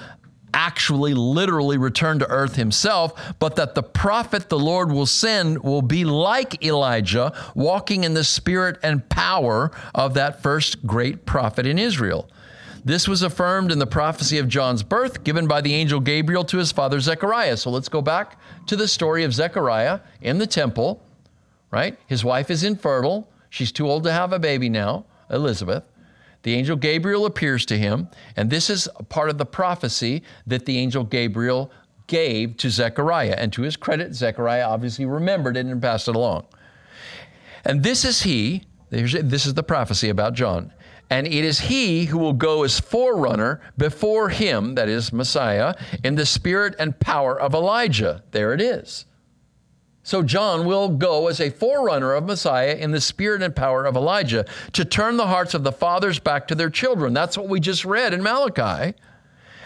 [0.54, 5.82] actually literally return to earth himself, but that the prophet the Lord will send will
[5.82, 11.80] be like Elijah, walking in the spirit and power of that first great prophet in
[11.80, 12.30] Israel.
[12.84, 16.58] This was affirmed in the prophecy of John's birth given by the angel Gabriel to
[16.58, 17.58] his father Zechariah.
[17.58, 21.04] So let's go back to the story of Zechariah in the temple,
[21.71, 21.97] right?
[22.07, 23.29] His wife is infertile.
[23.49, 25.84] She's too old to have a baby now, Elizabeth.
[26.43, 30.77] The angel Gabriel appears to him, and this is part of the prophecy that the
[30.77, 31.71] angel Gabriel
[32.07, 33.36] gave to Zechariah.
[33.38, 36.45] And to his credit, Zechariah obviously remembered it and passed it along.
[37.63, 40.73] And this is he, this is the prophecy about John
[41.12, 46.15] and it is he who will go as forerunner before him, that is Messiah, in
[46.15, 48.23] the spirit and power of Elijah.
[48.31, 49.05] There it is.
[50.03, 53.95] So John will go as a forerunner of Messiah in the spirit and power of
[53.95, 57.13] Elijah to turn the hearts of the fathers back to their children.
[57.13, 58.95] That's what we just read in Malachi.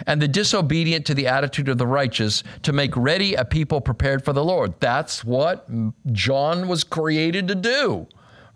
[0.05, 4.25] And the disobedient to the attitude of the righteous to make ready a people prepared
[4.25, 4.73] for the Lord.
[4.81, 5.69] That's what
[6.11, 8.07] John was created to do,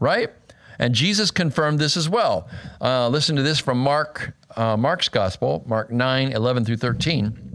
[0.02, 0.32] right?
[0.80, 2.50] And Jesus confirmed this as well.
[2.82, 7.49] Uh, listen to this from Mark, uh, Mark's Gospel, Mark 9, 11 through 13.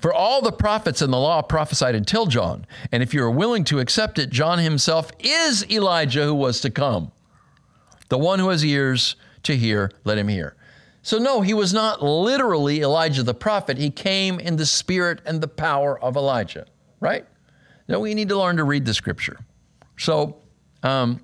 [0.00, 2.66] For all the prophets in the law prophesied until John.
[2.90, 6.70] And if you are willing to accept it, John himself is Elijah who was to
[6.70, 7.12] come.
[8.08, 10.56] The one who has ears to hear, let him hear.
[11.02, 13.78] So, no, he was not literally Elijah the prophet.
[13.78, 16.66] He came in the spirit and the power of Elijah,
[17.00, 17.26] right?
[17.88, 19.38] Now, we need to learn to read the scripture.
[19.96, 20.36] So,
[20.82, 21.20] um,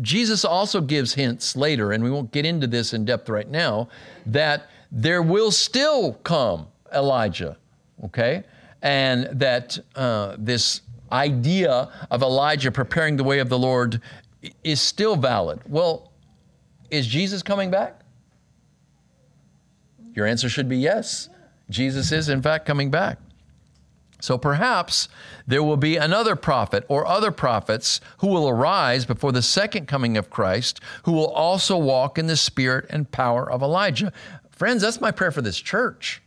[0.00, 3.88] Jesus also gives hints later, and we won't get into this in depth right now,
[4.26, 7.56] that there will still come Elijah,
[8.04, 8.44] okay?
[8.82, 14.00] And that uh, this idea of Elijah preparing the way of the Lord
[14.62, 15.60] is still valid.
[15.66, 16.12] Well,
[16.90, 18.00] is Jesus coming back?
[20.14, 21.28] Your answer should be yes.
[21.70, 23.18] Jesus is, in fact, coming back.
[24.20, 25.08] So perhaps
[25.46, 30.16] there will be another prophet or other prophets who will arise before the second coming
[30.16, 34.12] of Christ, who will also walk in the spirit and power of Elijah.
[34.50, 36.20] Friends, that's my prayer for this church.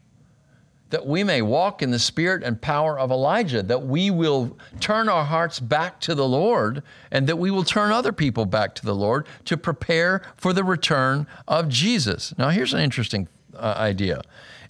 [0.91, 5.09] That we may walk in the spirit and power of Elijah, that we will turn
[5.09, 8.85] our hearts back to the Lord, and that we will turn other people back to
[8.85, 12.33] the Lord to prepare for the return of Jesus.
[12.37, 14.21] Now, here's an interesting uh, idea.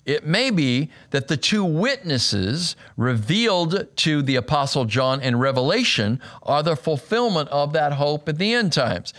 [0.06, 6.64] It may be that the two witnesses revealed to the Apostle John in Revelation are
[6.64, 9.14] the fulfillment of that hope at the end times.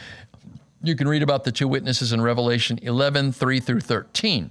[0.82, 4.50] You can read about the two witnesses in Revelation 11, 3 through 13.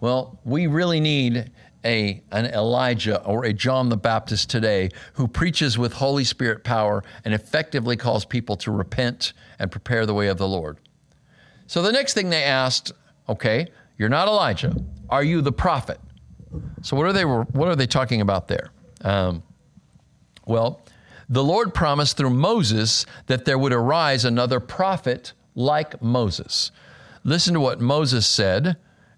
[0.00, 1.50] Well, we really need
[1.84, 7.04] a, an Elijah or a John the Baptist today who preaches with Holy Spirit power
[7.24, 10.78] and effectively calls people to repent and prepare the way of the Lord.
[11.66, 12.92] So the next thing they asked,
[13.28, 14.74] okay, you're not Elijah.
[15.08, 16.00] Are you the prophet?
[16.82, 18.70] So what are they what are they talking about there?
[19.02, 19.42] Um,
[20.46, 20.82] well,
[21.28, 26.70] the Lord promised through Moses that there would arise another prophet like Moses.
[27.24, 28.76] Listen to what Moses said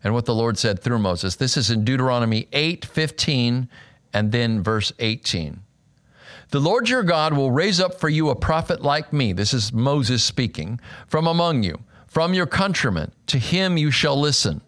[0.08, 1.36] and what the Lord said through Moses.
[1.36, 3.68] This is in Deuteronomy 8 15
[4.14, 5.60] and then verse 18.
[6.48, 9.34] The Lord your God will raise up for you a prophet like me.
[9.34, 13.12] This is Moses speaking from among you, from your countrymen.
[13.26, 14.62] To him you shall listen.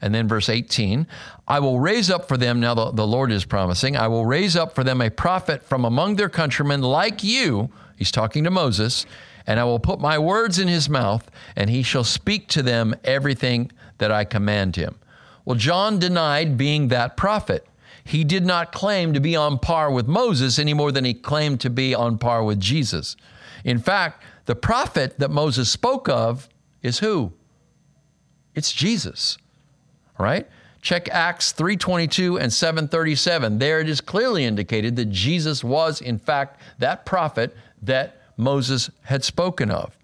[0.00, 1.08] And then verse 18,
[1.48, 4.54] I will raise up for them, now the, the Lord is promising, I will raise
[4.54, 7.68] up for them a prophet from among their countrymen like you.
[7.96, 9.06] He's talking to Moses.
[9.46, 12.94] And I will put my words in his mouth, and he shall speak to them
[13.04, 14.96] everything that I command him.
[15.44, 17.66] Well, John denied being that prophet.
[18.02, 21.60] He did not claim to be on par with Moses any more than he claimed
[21.60, 23.16] to be on par with Jesus.
[23.64, 26.48] In fact, the prophet that Moses spoke of
[26.82, 27.32] is who?
[28.54, 29.38] It's Jesus
[30.18, 30.46] right?
[30.80, 33.58] Check Acts 3:22 and 737.
[33.58, 39.24] There it is clearly indicated that Jesus was in fact that prophet that Moses had
[39.24, 39.96] spoken of.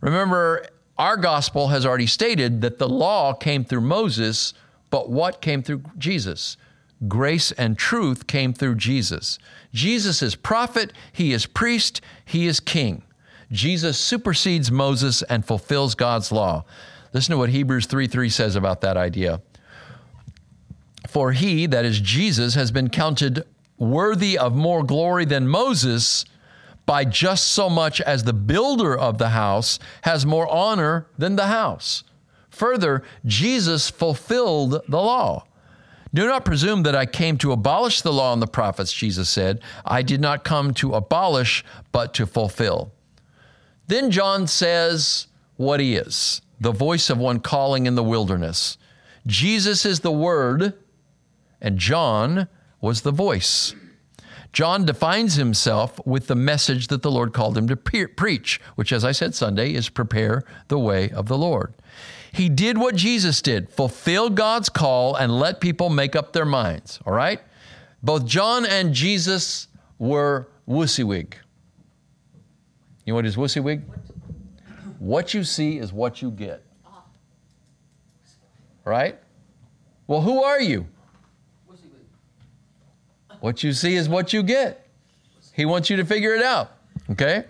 [0.00, 0.64] Remember,
[0.98, 4.54] our gospel has already stated that the law came through Moses,
[4.90, 6.56] but what came through Jesus?
[7.06, 9.38] Grace and truth came through Jesus.
[9.74, 13.02] Jesus is prophet, he is priest, he is king.
[13.52, 16.64] Jesus supersedes Moses and fulfills God's law.
[17.12, 19.40] Listen to what Hebrews 3 3 says about that idea.
[21.08, 23.44] For he, that is Jesus, has been counted
[23.78, 26.24] worthy of more glory than Moses
[26.86, 31.48] by just so much as the builder of the house has more honor than the
[31.48, 32.04] house.
[32.50, 35.44] Further, Jesus fulfilled the law.
[36.14, 39.60] Do not presume that I came to abolish the law and the prophets, Jesus said.
[39.84, 42.92] I did not come to abolish, but to fulfill.
[43.88, 48.78] Then John says what he is the voice of one calling in the wilderness.
[49.26, 50.72] Jesus is the Word,
[51.60, 52.48] and John
[52.80, 53.74] was the voice.
[54.56, 58.90] John defines himself with the message that the Lord called him to pre- preach, which,
[58.90, 61.74] as I said Sunday, is prepare the way of the Lord.
[62.32, 67.00] He did what Jesus did fulfill God's call and let people make up their minds,
[67.04, 67.38] all right?
[68.02, 71.34] Both John and Jesus were WYSIWYG.
[73.04, 73.82] You know what is WYSIWYG?
[74.98, 76.64] What you see is what you get.
[78.86, 79.18] Right?
[80.06, 80.86] Well, who are you?
[83.46, 84.88] What you see is what you get.
[85.52, 86.72] He wants you to figure it out.
[87.10, 87.44] Okay?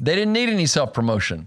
[0.00, 1.46] They didn't need any self promotion.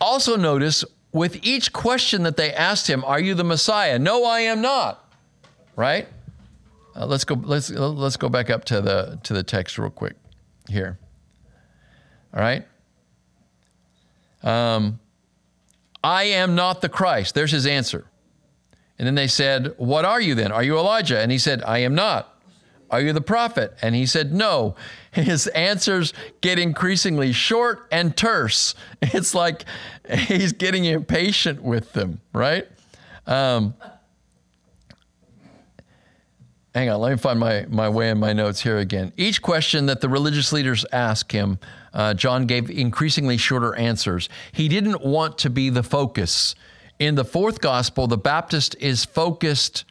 [0.00, 3.98] Also, notice with each question that they asked him, Are you the Messiah?
[3.98, 5.12] No, I am not.
[5.76, 6.08] Right?
[6.96, 7.34] Uh, let's go.
[7.34, 10.16] Let's let's go back up to the to the text real quick
[10.70, 10.98] here.
[12.32, 12.66] All right.
[14.42, 15.00] Um,
[16.02, 17.34] I am not the Christ.
[17.34, 18.06] There's his answer.
[18.98, 20.52] And then they said, What are you then?
[20.52, 21.18] Are you Elijah?
[21.18, 22.28] And he said, I am not.
[22.90, 23.74] Are you the prophet?
[23.80, 24.76] And he said, No.
[25.12, 28.74] His answers get increasingly short and terse.
[29.02, 29.64] It's like
[30.08, 32.66] he's getting impatient with them, right?
[33.26, 33.74] Um,
[36.74, 39.12] hang on, let me find my, my way in my notes here again.
[39.16, 41.58] Each question that the religious leaders asked him,
[41.92, 44.28] uh, John gave increasingly shorter answers.
[44.52, 46.54] He didn't want to be the focus.
[47.02, 49.84] In the fourth gospel, the Baptist is focused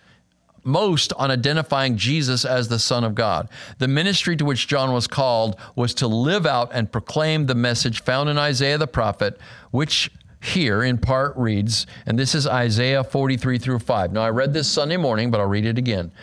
[0.63, 3.49] most on identifying Jesus as the Son of God.
[3.79, 8.01] The ministry to which John was called was to live out and proclaim the message
[8.01, 9.37] found in Isaiah the prophet,
[9.71, 10.09] which
[10.39, 14.13] here in part reads, and this is Isaiah 43 through 5.
[14.13, 16.13] Now, I read this Sunday morning, but I'll read it again.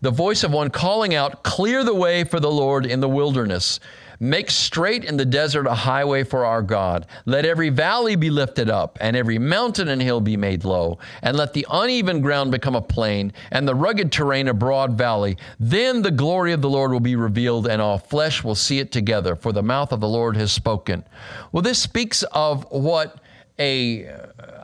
[0.00, 3.78] The voice of one calling out, Clear the way for the Lord in the wilderness
[4.22, 7.06] Make straight in the desert a highway for our God.
[7.24, 10.98] Let every valley be lifted up, and every mountain and hill be made low.
[11.22, 15.38] And let the uneven ground become a plain, and the rugged terrain a broad valley.
[15.58, 18.92] Then the glory of the Lord will be revealed, and all flesh will see it
[18.92, 21.02] together, for the mouth of the Lord has spoken.
[21.50, 23.16] Well, this speaks of what
[23.58, 24.04] a,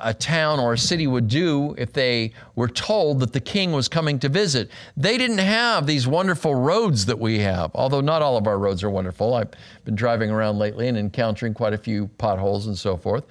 [0.01, 3.89] a town or a city would do if they were told that the king was
[3.89, 4.71] coming to visit.
[4.97, 8.83] They didn't have these wonderful roads that we have, although not all of our roads
[8.83, 9.35] are wonderful.
[9.35, 9.51] I've
[9.85, 13.25] been driving around lately and encountering quite a few potholes and so forth.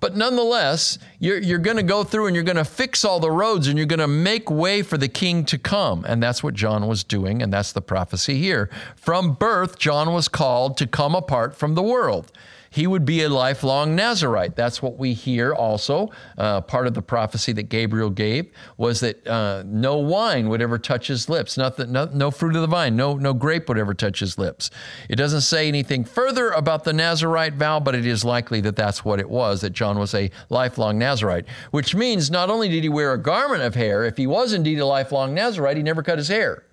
[0.00, 3.30] But nonetheless, you're, you're going to go through and you're going to fix all the
[3.30, 6.06] roads and you're going to make way for the king to come.
[6.06, 8.70] And that's what John was doing, and that's the prophecy here.
[8.96, 12.32] From birth, John was called to come apart from the world
[12.70, 14.54] he would be a lifelong Nazarite.
[14.54, 16.10] That's what we hear also.
[16.38, 20.78] Uh, part of the prophecy that Gabriel gave was that uh, no wine would ever
[20.78, 23.92] touch his lips, Nothing, no, no fruit of the vine, no, no grape would ever
[23.92, 24.70] touch his lips.
[25.08, 29.04] It doesn't say anything further about the Nazarite vow, but it is likely that that's
[29.04, 32.88] what it was, that John was a lifelong Nazarite, which means not only did he
[32.88, 36.18] wear a garment of hair, if he was indeed a lifelong Nazarite, he never cut
[36.18, 36.64] his hair.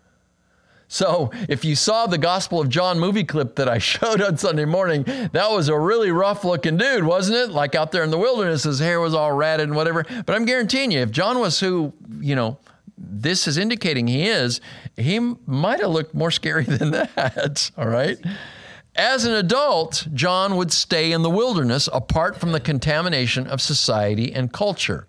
[0.89, 4.65] So, if you saw the Gospel of John movie clip that I showed on Sunday
[4.65, 7.49] morning, that was a really rough looking dude, wasn't it?
[7.49, 10.05] Like out there in the wilderness, his hair was all ratted and whatever.
[10.25, 12.57] But I'm guaranteeing you, if John was who, you know,
[12.97, 14.61] this is indicating he is,
[14.95, 17.71] he might have looked more scary than that.
[17.77, 18.17] All right.
[18.95, 24.33] As an adult, John would stay in the wilderness apart from the contamination of society
[24.33, 25.05] and culture.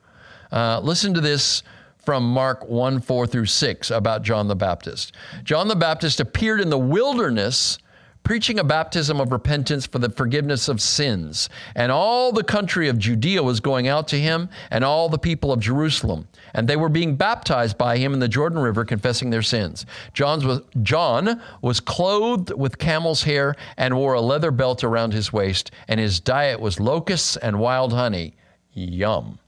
[0.52, 1.62] Uh, listen to this
[2.08, 5.12] from Mark 1 4 through 6 about John the Baptist.
[5.44, 7.76] John the Baptist appeared in the wilderness
[8.22, 11.50] preaching a baptism of repentance for the forgiveness of sins.
[11.74, 15.52] And all the country of Judea was going out to him, and all the people
[15.52, 16.26] of Jerusalem.
[16.54, 19.84] And they were being baptized by him in the Jordan River, confessing their sins.
[20.14, 25.30] John's was, John was clothed with camel's hair and wore a leather belt around his
[25.30, 28.34] waist, and his diet was locusts and wild honey.
[28.72, 29.38] Yum.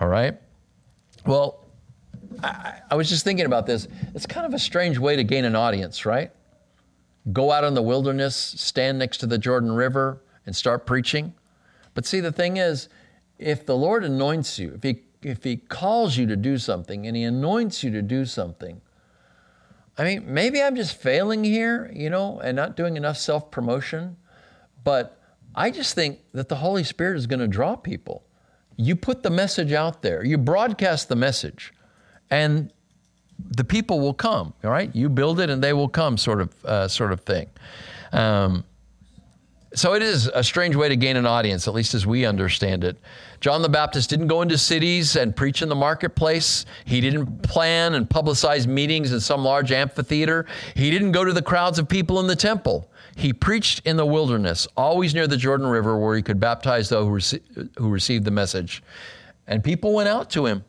[0.00, 0.36] All right?
[1.24, 1.61] Well,
[2.42, 3.88] I, I was just thinking about this.
[4.14, 6.30] It's kind of a strange way to gain an audience, right?
[7.32, 11.34] Go out in the wilderness, stand next to the Jordan River, and start preaching.
[11.94, 12.88] But see, the thing is,
[13.38, 17.16] if the Lord anoints you, if He if He calls you to do something and
[17.16, 18.80] He anoints you to do something,
[19.96, 24.16] I mean, maybe I'm just failing here, you know, and not doing enough self promotion.
[24.82, 25.18] But
[25.54, 28.24] I just think that the Holy Spirit is going to draw people.
[28.76, 31.72] You put the message out there, you broadcast the message
[32.32, 32.72] and
[33.56, 34.54] the people will come.
[34.64, 37.48] All right, you build it and they will come, sort of, uh, sort of thing.
[38.12, 38.64] Um,
[39.74, 42.84] so it is a strange way to gain an audience, at least as we understand
[42.84, 42.96] it.
[43.40, 46.64] John the Baptist didn't go into cities and preach in the marketplace.
[46.84, 50.46] He didn't plan and publicize meetings in some large amphitheater.
[50.74, 52.90] He didn't go to the crowds of people in the temple.
[53.16, 57.06] He preached in the wilderness, always near the Jordan River, where he could baptize those
[57.06, 58.82] who, rec- who received the message.
[59.46, 60.64] And people went out to him.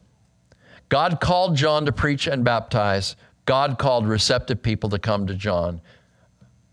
[0.94, 3.16] God called John to preach and baptize.
[3.46, 5.82] God called receptive people to come to John.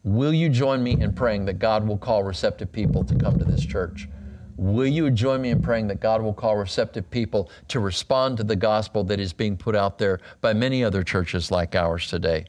[0.05, 3.47] Will you join me in praying that God will call receptive people to come to
[3.47, 4.11] this church?
[4.59, 8.45] Will you join me in praying that God will call receptive people to respond to
[8.45, 12.45] the gospel that is being put out there by many other churches like ours today?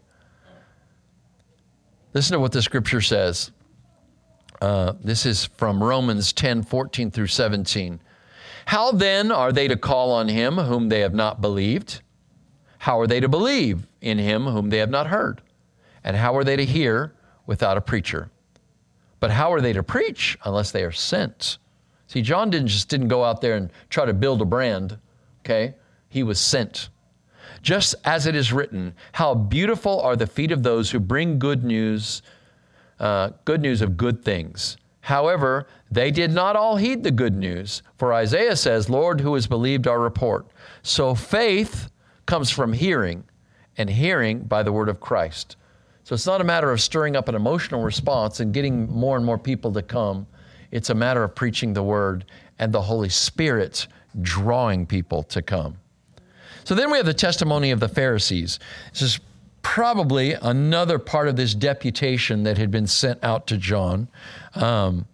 [2.13, 3.49] Listen to what the scripture says.
[4.61, 8.01] Uh, this is from Romans 10 14 through 17.
[8.65, 12.01] How then are they to call on him whom they have not believed?
[12.79, 15.41] How are they to believe in him whom they have not heard?
[16.03, 17.13] And how are they to hear
[17.45, 18.29] without a preacher?
[19.19, 21.59] But how are they to preach unless they are sent?
[22.07, 24.97] See, John didn't just didn't go out there and try to build a brand,
[25.45, 25.75] okay?
[26.09, 26.89] He was sent.
[27.61, 31.63] Just as it is written, how beautiful are the feet of those who bring good
[31.63, 32.21] news,
[32.99, 34.77] uh, good news of good things.
[35.01, 39.47] However, they did not all heed the good news, for Isaiah says, Lord, who has
[39.47, 40.47] believed our report?
[40.83, 41.89] So faith
[42.25, 43.23] comes from hearing,
[43.77, 45.57] and hearing by the word of Christ.
[46.03, 49.25] So it's not a matter of stirring up an emotional response and getting more and
[49.25, 50.27] more people to come.
[50.71, 52.25] It's a matter of preaching the word
[52.59, 53.87] and the Holy Spirit
[54.21, 55.77] drawing people to come.
[56.63, 58.59] So then we have the testimony of the Pharisees.
[58.91, 59.19] This is
[59.61, 64.07] probably another part of this deputation that had been sent out to John.
[64.55, 65.05] Um,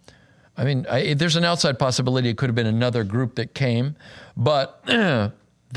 [0.56, 3.96] I mean, I, there's an outside possibility it could have been another group that came,
[4.36, 5.32] but the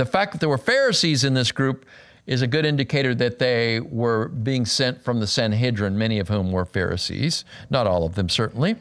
[0.05, 1.85] fact that there were Pharisees in this group
[2.25, 6.51] is a good indicator that they were being sent from the Sanhedrin, many of whom
[6.51, 8.75] were Pharisees, not all of them certainly.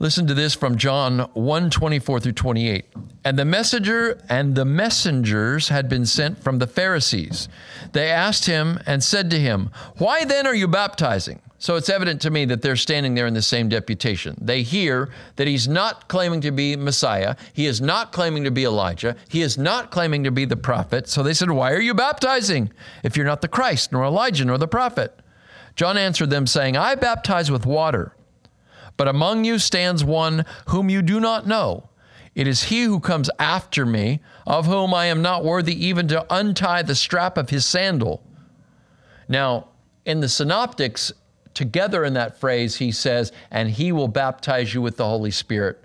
[0.00, 2.84] Listen to this from John 1 24 through 28.
[3.24, 7.48] And the messenger and the messengers had been sent from the Pharisees.
[7.92, 11.40] They asked him and said to him, Why then are you baptizing?
[11.58, 14.36] So it's evident to me that they're standing there in the same deputation.
[14.40, 17.34] They hear that he's not claiming to be Messiah.
[17.52, 19.16] He is not claiming to be Elijah.
[19.28, 21.08] He is not claiming to be the prophet.
[21.08, 22.72] So they said, Why are you baptizing
[23.02, 25.18] if you're not the Christ, nor Elijah, nor the prophet?
[25.74, 28.14] John answered them, saying, I baptize with water
[28.98, 31.88] but among you stands one whom you do not know.
[32.34, 36.26] It is he who comes after me, of whom I am not worthy even to
[36.28, 38.22] untie the strap of his sandal.
[39.28, 39.68] Now,
[40.04, 41.12] in the synoptics,
[41.54, 45.82] together in that phrase, he says, and he will baptize you with the Holy Spirit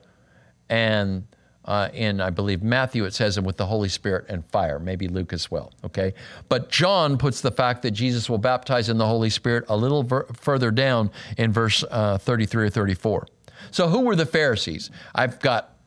[0.69, 1.25] and
[1.65, 5.07] uh, in, I believe, Matthew, it says, and with the Holy Spirit and fire, maybe
[5.07, 6.13] Luke as well, okay?
[6.49, 10.03] But John puts the fact that Jesus will baptize in the Holy Spirit a little
[10.03, 13.27] ver- further down in verse uh, 33 or 34.
[13.71, 14.91] So, who were the Pharisees?
[15.15, 15.77] I've got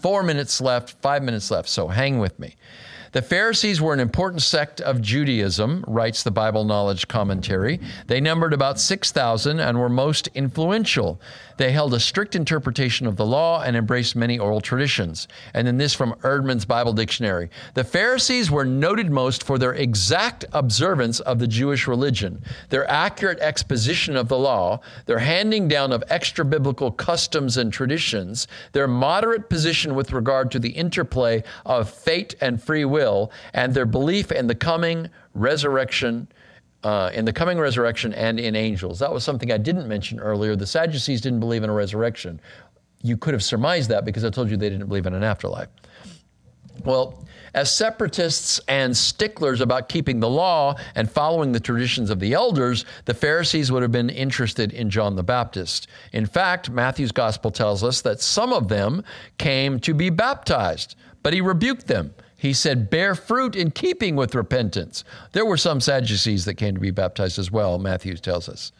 [0.00, 2.54] four minutes left, five minutes left, so hang with me.
[3.12, 7.80] The Pharisees were an important sect of Judaism, writes the Bible Knowledge Commentary.
[8.06, 11.20] They numbered about 6,000 and were most influential.
[11.56, 15.28] They held a strict interpretation of the law and embraced many oral traditions.
[15.54, 17.48] And then this from Eerdmans Bible Dictionary.
[17.74, 23.38] The Pharisees were noted most for their exact observance of the Jewish religion, their accurate
[23.40, 29.48] exposition of the law, their handing down of extra biblical customs and traditions, their moderate
[29.48, 32.95] position with regard to the interplay of fate and free will,
[33.52, 36.28] and their belief in the coming resurrection
[36.84, 39.00] uh, in the coming resurrection and in angels.
[39.00, 40.54] That was something I didn't mention earlier.
[40.54, 42.40] The Sadducees didn't believe in a resurrection.
[43.02, 45.68] You could have surmised that because I told you they didn't believe in an afterlife.
[46.84, 47.24] Well,
[47.54, 52.84] as separatists and sticklers about keeping the law and following the traditions of the elders,
[53.06, 55.88] the Pharisees would have been interested in John the Baptist.
[56.12, 59.02] In fact, Matthew's gospel tells us that some of them
[59.38, 64.34] came to be baptized, but he rebuked them he said, bear fruit in keeping with
[64.34, 65.04] repentance.
[65.32, 68.72] There were some Sadducees that came to be baptized as well, Matthew tells us.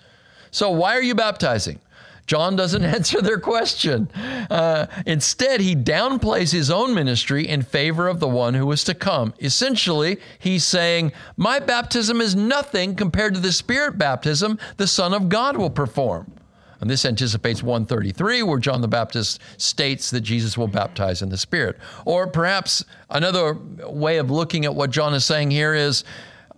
[0.51, 1.81] So, why are you baptizing?
[2.27, 4.11] John doesn't answer their question.
[4.51, 8.95] Uh, instead, he downplays his own ministry in favor of the one who is to
[8.95, 9.33] come.
[9.41, 15.29] Essentially, he's saying, My baptism is nothing compared to the Spirit baptism the Son of
[15.29, 16.33] God will perform.
[16.81, 21.39] And this anticipates 133, where John the Baptist states that Jesus will baptize in the
[21.39, 21.79] Spirit.
[22.05, 26.05] Or perhaps another way of looking at what John is saying here is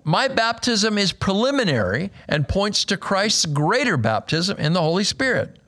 [0.04, 5.58] my baptism is preliminary and points to Christ's greater baptism in the Holy Spirit.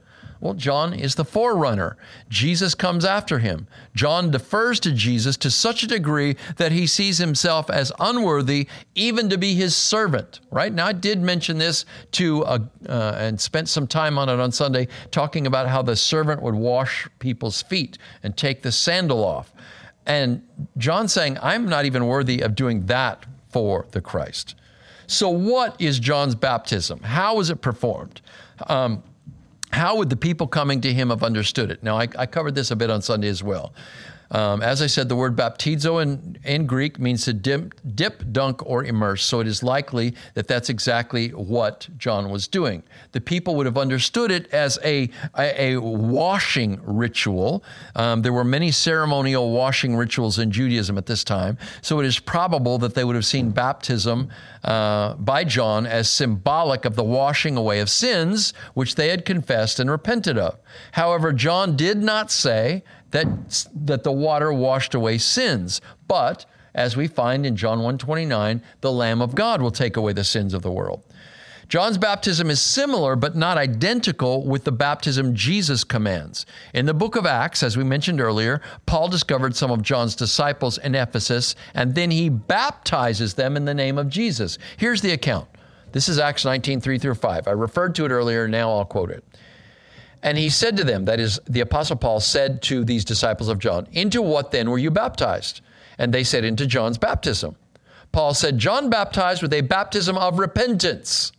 [0.41, 1.99] Well, John is the forerunner.
[2.31, 3.67] Jesus comes after him.
[3.95, 9.29] John defers to Jesus to such a degree that he sees himself as unworthy even
[9.29, 10.73] to be his servant, right?
[10.73, 14.51] Now, I did mention this to, uh, uh, and spent some time on it on
[14.51, 19.53] Sunday, talking about how the servant would wash people's feet and take the sandal off.
[20.07, 20.43] And
[20.79, 24.55] John saying, I'm not even worthy of doing that for the Christ.
[25.07, 27.01] So, what is John's baptism?
[27.01, 28.21] How is it performed?
[28.69, 29.03] Um,
[29.71, 31.83] how would the people coming to him have understood it?
[31.83, 33.73] Now, I, I covered this a bit on Sunday as well.
[34.33, 38.65] Um, as I said, the word baptizo in, in Greek means to dip, dip, dunk,
[38.65, 39.25] or immerse.
[39.25, 42.83] So it is likely that that's exactly what John was doing.
[43.13, 47.65] The people would have understood it as a, a, a washing ritual.
[47.97, 51.59] Um, there were many ceremonial washing rituals in Judaism at this time.
[51.83, 54.31] So it is probable that they would have seen baptism
[54.63, 59.81] uh, by John as symbolic of the washing away of sins, which they had confessed
[59.81, 60.59] and repented of.
[60.93, 65.81] However, John did not say, that, that the water washed away sins.
[66.09, 70.25] But as we find in John 1:29, the Lamb of God will take away the
[70.25, 71.03] sins of the world.
[71.69, 76.45] John's baptism is similar but not identical with the baptism Jesus commands.
[76.75, 80.79] In the book of Acts, as we mentioned earlier, Paul discovered some of John's disciples
[80.79, 84.59] in Ephesus and then he baptizes them in the name of Jesus.
[84.79, 85.49] Here's the account.
[85.93, 87.47] This is Acts 19, 3 through 5.
[87.47, 89.25] I referred to it earlier, now I'll quote it.
[90.23, 93.59] And he said to them, that is, the Apostle Paul said to these disciples of
[93.59, 95.63] John, Into what then were you baptized?
[95.99, 97.57] And they said, Into John's baptism.
[98.13, 101.33] Paul said, John baptized with a baptism of repentance,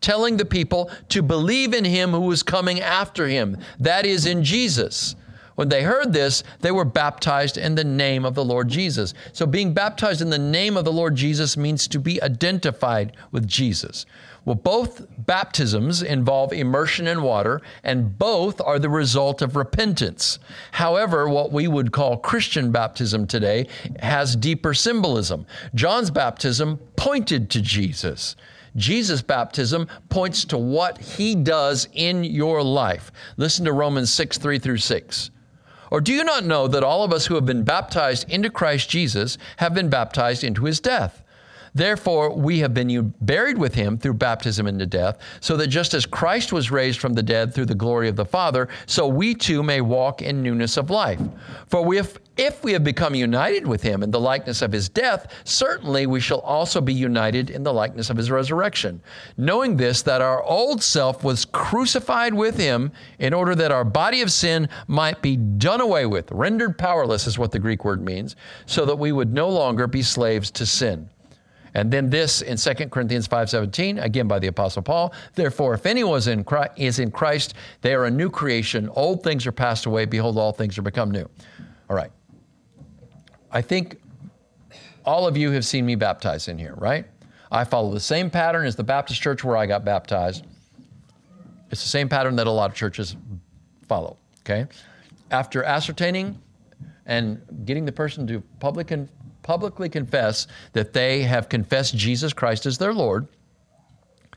[0.00, 4.44] telling the people to believe in him who was coming after him, that is, in
[4.44, 5.16] Jesus.
[5.62, 9.14] When they heard this, they were baptized in the name of the Lord Jesus.
[9.32, 13.46] So, being baptized in the name of the Lord Jesus means to be identified with
[13.46, 14.04] Jesus.
[14.44, 20.40] Well, both baptisms involve immersion in water, and both are the result of repentance.
[20.72, 23.68] However, what we would call Christian baptism today
[24.00, 25.46] has deeper symbolism.
[25.76, 28.34] John's baptism pointed to Jesus.
[28.74, 33.12] Jesus' baptism points to what he does in your life.
[33.36, 35.30] Listen to Romans 6 3 through 6.
[35.92, 38.88] Or do you not know that all of us who have been baptized into Christ
[38.88, 41.22] Jesus have been baptized into his death?
[41.74, 46.06] Therefore, we have been buried with him through baptism into death, so that just as
[46.06, 49.62] Christ was raised from the dead through the glory of the Father, so we too
[49.62, 51.20] may walk in newness of life.
[51.66, 54.88] For we have, if we have become united with him in the likeness of his
[54.88, 59.02] death, certainly we shall also be united in the likeness of his resurrection.
[59.36, 64.22] Knowing this, that our old self was crucified with him in order that our body
[64.22, 68.36] of sin might be done away with, rendered powerless is what the Greek word means,
[68.66, 71.08] so that we would no longer be slaves to sin.
[71.74, 76.18] And then this in 2 Corinthians 5:17, again by the apostle Paul, therefore if anyone
[76.18, 78.90] is in Christ, is in Christ, they are a new creation.
[78.90, 81.28] Old things are passed away, behold all things are become new.
[81.88, 82.10] All right.
[83.52, 84.00] I think
[85.04, 87.06] all of you have seen me baptized in here, right?
[87.50, 90.46] I follow the same pattern as the Baptist church where I got baptized.
[91.70, 93.16] It's the same pattern that a lot of churches
[93.88, 94.66] follow, okay?
[95.30, 96.40] After ascertaining
[97.06, 98.92] and getting the person to public
[99.42, 103.26] publicly confess that they have confessed Jesus Christ as their Lord,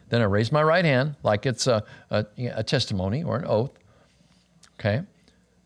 [0.09, 3.71] then I raise my right hand like it's a, a, a testimony or an oath.
[4.79, 5.03] Okay?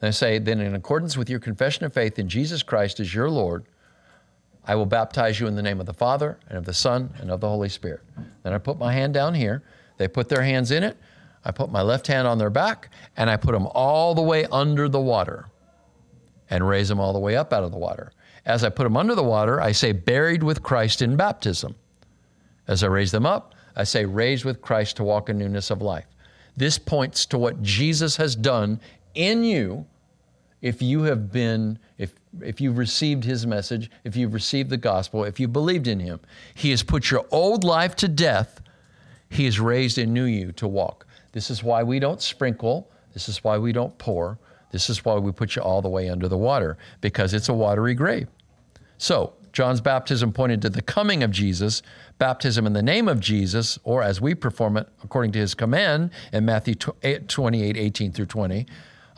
[0.01, 3.29] I say, then in accordance with your confession of faith in Jesus Christ as your
[3.29, 3.65] Lord,
[4.65, 7.31] I will baptize you in the name of the Father and of the Son and
[7.31, 8.01] of the Holy Spirit.
[8.43, 9.63] Then I put my hand down here.
[9.97, 10.97] They put their hands in it.
[11.43, 14.45] I put my left hand on their back and I put them all the way
[14.51, 15.47] under the water
[16.49, 18.11] and raise them all the way up out of the water.
[18.45, 21.75] As I put them under the water, I say, buried with Christ in baptism.
[22.67, 25.81] As I raise them up, I say, raised with Christ to walk in newness of
[25.81, 26.05] life.
[26.57, 28.79] This points to what Jesus has done
[29.15, 29.85] in you
[30.61, 35.23] if you have been, if, if you've received his message, if you've received the gospel,
[35.23, 36.19] if you believed in him.
[36.53, 38.61] He has put your old life to death.
[39.29, 41.05] He has raised a new you to walk.
[41.31, 42.89] This is why we don't sprinkle.
[43.13, 44.37] This is why we don't pour.
[44.71, 47.53] This is why we put you all the way under the water, because it's a
[47.53, 48.27] watery grave.
[48.97, 51.81] So, John's baptism pointed to the coming of Jesus,
[52.19, 56.11] baptism in the name of Jesus, or as we perform it according to his command
[56.31, 58.67] in Matthew 28 18 through 20.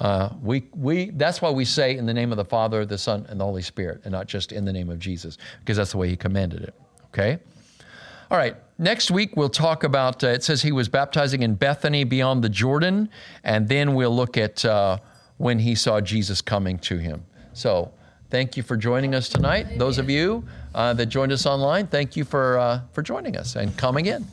[0.02, 3.26] Uh, we, we, that's why we say in the name of the Father, the Son,
[3.30, 5.97] and the Holy Spirit, and not just in the name of Jesus, because that's the
[5.97, 6.74] way he commanded it.
[7.14, 7.39] Okay?
[8.30, 12.04] All right, next week we'll talk about, uh, it says he was baptizing in Bethany
[12.04, 13.10] beyond the Jordan,
[13.43, 14.66] and then we'll look at.
[14.66, 14.97] Uh,
[15.41, 17.26] when he saw Jesus coming to him.
[17.54, 17.91] So,
[18.30, 19.80] thank you for joining us tonight.
[19.80, 20.45] Those of you
[20.76, 24.26] uh, that joined us online, thank you for, uh, for joining us and coming in.